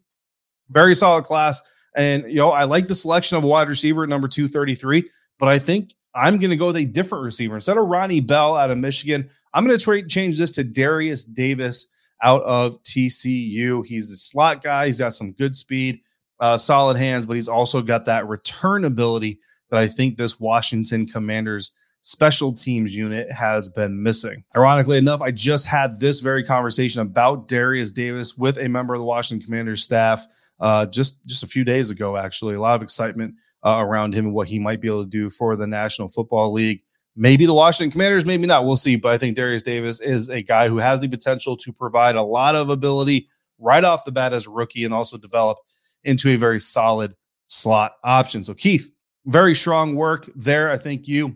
very 0.69 0.93
solid 0.93 1.23
class. 1.23 1.63
And, 1.97 2.29
you 2.29 2.35
know, 2.35 2.51
I 2.51 2.65
like 2.65 2.87
the 2.87 2.95
selection 2.95 3.37
of 3.37 3.43
wide 3.43 3.67
receiver 3.67 4.03
at 4.03 4.09
number 4.09 4.27
233, 4.27 5.09
but 5.39 5.49
I 5.49 5.57
think 5.57 5.95
I'm 6.13 6.37
going 6.37 6.51
to 6.51 6.55
go 6.55 6.67
with 6.67 6.77
a 6.77 6.85
different 6.85 7.25
receiver. 7.25 7.55
Instead 7.55 7.77
of 7.77 7.87
Ronnie 7.87 8.21
Bell 8.21 8.55
out 8.55 8.69
of 8.69 8.77
Michigan, 8.77 9.29
I'm 9.53 9.65
going 9.65 9.77
to 9.77 9.83
trade 9.83 10.07
change 10.07 10.37
this 10.37 10.51
to 10.53 10.63
Derius 10.63 11.25
Davis 11.25 11.87
out 12.21 12.43
of 12.43 12.81
TCU. 12.83 13.85
He's 13.85 14.11
a 14.11 14.17
slot 14.17 14.63
guy. 14.63 14.85
He's 14.85 14.99
got 14.99 15.15
some 15.15 15.31
good 15.31 15.55
speed, 15.55 16.01
uh, 16.39 16.57
solid 16.57 16.97
hands, 16.97 17.25
but 17.25 17.35
he's 17.35 17.49
also 17.49 17.81
got 17.81 18.05
that 18.05 18.27
return 18.27 18.85
ability 18.85 19.39
that 19.69 19.79
I 19.79 19.87
think 19.87 20.17
this 20.17 20.39
Washington 20.39 21.07
Commanders 21.07 21.73
special 22.01 22.53
teams 22.53 22.95
unit 22.95 23.31
has 23.31 23.69
been 23.69 24.01
missing. 24.03 24.43
Ironically 24.55 24.97
enough, 24.97 25.21
I 25.21 25.31
just 25.31 25.65
had 25.65 25.99
this 25.99 26.19
very 26.19 26.43
conversation 26.43 27.01
about 27.01 27.47
Derius 27.47 27.91
Davis 27.91 28.37
with 28.37 28.57
a 28.59 28.69
member 28.69 28.93
of 28.93 28.99
the 28.99 29.05
Washington 29.05 29.43
Commanders 29.43 29.83
staff 29.83 30.25
uh, 30.59 30.85
just 30.85 31.25
just 31.25 31.43
a 31.43 31.47
few 31.47 31.63
days 31.63 31.89
ago. 31.89 32.17
Actually, 32.17 32.55
a 32.55 32.61
lot 32.61 32.75
of 32.75 32.81
excitement 32.81 33.35
uh, 33.65 33.77
around 33.77 34.13
him 34.13 34.25
and 34.25 34.33
what 34.33 34.47
he 34.47 34.59
might 34.59 34.81
be 34.81 34.87
able 34.87 35.03
to 35.03 35.09
do 35.09 35.29
for 35.29 35.55
the 35.55 35.67
National 35.67 36.07
Football 36.07 36.51
League. 36.53 36.83
Maybe 37.15 37.45
the 37.45 37.53
Washington 37.53 37.91
Commanders, 37.91 38.25
maybe 38.25 38.45
not. 38.45 38.65
We'll 38.65 38.75
see. 38.75 38.95
But 38.95 39.11
I 39.11 39.17
think 39.17 39.35
Derius 39.35 39.63
Davis 39.63 39.99
is 40.01 40.29
a 40.29 40.41
guy 40.41 40.67
who 40.67 40.77
has 40.77 41.01
the 41.01 41.07
potential 41.07 41.57
to 41.57 41.73
provide 41.73 42.15
a 42.15 42.23
lot 42.23 42.55
of 42.55 42.69
ability 42.69 43.27
right 43.59 43.83
off 43.83 44.05
the 44.05 44.11
bat 44.11 44.33
as 44.33 44.45
a 44.45 44.51
rookie 44.51 44.85
and 44.85 44.93
also 44.93 45.17
develop 45.17 45.57
into 46.03 46.29
a 46.29 46.35
very 46.35 46.59
solid 46.59 47.15
slot 47.47 47.93
option. 48.03 48.43
So, 48.43 48.53
Keith, 48.53 48.91
very 49.25 49.55
strong 49.55 49.95
work 49.95 50.29
there. 50.35 50.69
I 50.69 50.77
thank 50.77 51.07
you 51.07 51.35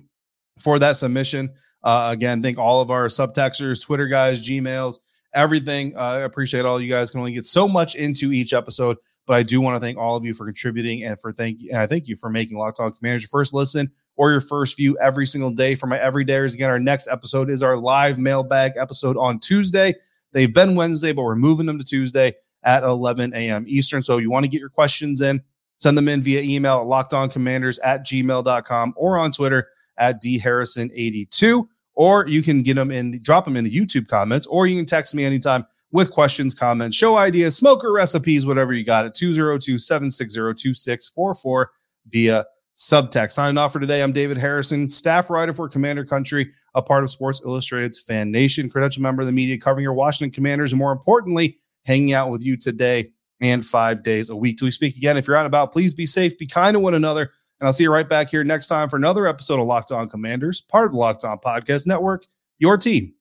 for 0.59 0.77
that 0.79 0.97
submission. 0.97 1.51
Uh, 1.83 2.09
again, 2.11 2.43
thank 2.43 2.57
all 2.59 2.81
of 2.81 2.91
our 2.91 3.07
subtexters, 3.07 3.83
Twitter 3.83 4.07
guys, 4.07 4.47
Gmails, 4.47 4.99
everything. 5.33 5.95
Uh, 5.95 5.99
I 5.99 6.19
appreciate 6.19 6.63
all 6.63 6.79
you 6.79 6.89
guys 6.89 7.09
can 7.09 7.19
only 7.19 7.33
get 7.33 7.45
so 7.45 7.67
much 7.67 7.95
into 7.95 8.31
each 8.31 8.53
episode. 8.53 8.97
But 9.27 9.37
I 9.37 9.43
do 9.43 9.61
want 9.61 9.75
to 9.75 9.79
thank 9.79 9.97
all 9.97 10.15
of 10.15 10.25
you 10.25 10.33
for 10.33 10.45
contributing 10.45 11.03
and 11.03 11.19
for 11.19 11.31
thank. 11.31 11.59
And 11.69 11.77
I 11.77 11.87
thank 11.87 12.07
you 12.07 12.15
for 12.15 12.29
making 12.29 12.57
Locked 12.57 12.79
On 12.79 12.91
Commanders 12.91 13.23
your 13.23 13.29
first 13.29 13.53
listen 13.53 13.91
or 14.17 14.31
your 14.31 14.41
first 14.41 14.77
view 14.77 14.97
every 14.99 15.25
single 15.25 15.51
day 15.51 15.75
for 15.75 15.87
my 15.87 15.97
everydayers. 15.97 16.53
Again, 16.53 16.69
our 16.69 16.79
next 16.79 17.07
episode 17.07 17.49
is 17.49 17.63
our 17.63 17.77
live 17.77 18.19
mailbag 18.19 18.73
episode 18.77 19.17
on 19.17 19.39
Tuesday. 19.39 19.95
They've 20.33 20.53
been 20.53 20.75
Wednesday, 20.75 21.11
but 21.11 21.23
we're 21.23 21.35
moving 21.35 21.65
them 21.65 21.77
to 21.77 21.85
Tuesday 21.85 22.33
at 22.63 22.83
11 22.83 23.33
a.m. 23.33 23.65
Eastern. 23.67 24.01
So 24.01 24.17
you 24.17 24.29
want 24.29 24.43
to 24.43 24.49
get 24.49 24.59
your 24.59 24.69
questions 24.69 25.21
in, 25.21 25.41
send 25.77 25.97
them 25.97 26.07
in 26.07 26.21
via 26.21 26.41
email 26.41 26.79
at 26.81 26.87
lockedoncommanders 26.87 27.79
at 27.83 28.05
gmail.com 28.05 28.93
or 28.95 29.17
on 29.17 29.31
Twitter 29.31 29.67
at 29.97 30.21
dharrison82. 30.21 31.67
Or 31.93 32.27
you 32.27 32.41
can 32.41 32.63
get 32.63 32.75
them 32.75 32.89
in, 32.89 33.21
drop 33.21 33.45
them 33.45 33.57
in 33.57 33.63
the 33.63 33.75
YouTube 33.75 34.07
comments, 34.07 34.47
or 34.47 34.65
you 34.65 34.77
can 34.77 34.85
text 34.85 35.13
me 35.13 35.25
anytime 35.25 35.65
with 35.91 36.11
questions, 36.11 36.53
comments, 36.53 36.95
show 36.95 37.17
ideas, 37.17 37.55
smoker 37.55 37.91
recipes, 37.91 38.45
whatever 38.45 38.73
you 38.73 38.83
got 38.83 39.05
at 39.05 39.13
202 39.13 39.77
760 39.77 40.35
2644 40.35 41.71
via 42.07 42.45
subtext. 42.75 43.33
Signing 43.33 43.57
off 43.57 43.73
for 43.73 43.79
today, 43.79 44.01
I'm 44.01 44.13
David 44.13 44.37
Harrison, 44.37 44.89
staff 44.89 45.29
writer 45.29 45.53
for 45.53 45.67
Commander 45.67 46.05
Country, 46.05 46.51
a 46.75 46.81
part 46.81 47.03
of 47.03 47.09
Sports 47.09 47.41
Illustrated's 47.45 47.99
Fan 47.99 48.31
Nation, 48.31 48.69
credential 48.69 49.03
member 49.03 49.21
of 49.21 49.27
the 49.27 49.33
media 49.33 49.57
covering 49.57 49.83
your 49.83 49.93
Washington 49.93 50.33
Commanders, 50.33 50.71
and 50.71 50.79
more 50.79 50.91
importantly, 50.91 51.59
hanging 51.83 52.13
out 52.13 52.29
with 52.29 52.43
you 52.43 52.55
today 52.57 53.11
and 53.41 53.65
five 53.65 54.03
days 54.03 54.29
a 54.29 54.35
week. 54.35 54.57
Till 54.57 54.67
we 54.67 54.71
speak 54.71 54.95
again, 54.95 55.17
if 55.17 55.27
you're 55.27 55.35
out 55.35 55.45
and 55.45 55.47
about, 55.47 55.71
please 55.71 55.93
be 55.93 56.05
safe, 56.05 56.37
be 56.37 56.47
kind 56.47 56.75
to 56.75 56.79
one 56.79 56.93
another, 56.93 57.31
and 57.59 57.67
I'll 57.67 57.73
see 57.73 57.83
you 57.83 57.91
right 57.91 58.07
back 58.07 58.29
here 58.29 58.43
next 58.43 58.67
time 58.67 58.87
for 58.87 58.97
another 58.97 59.27
episode 59.27 59.59
of 59.59 59.65
Locked 59.65 59.91
On 59.91 60.07
Commanders, 60.07 60.61
part 60.61 60.85
of 60.85 60.91
the 60.93 60.97
Locked 60.97 61.25
On 61.25 61.37
Podcast 61.37 61.85
Network, 61.85 62.25
your 62.59 62.77
team 62.77 63.13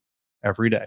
every 0.45 0.71
day. 0.71 0.87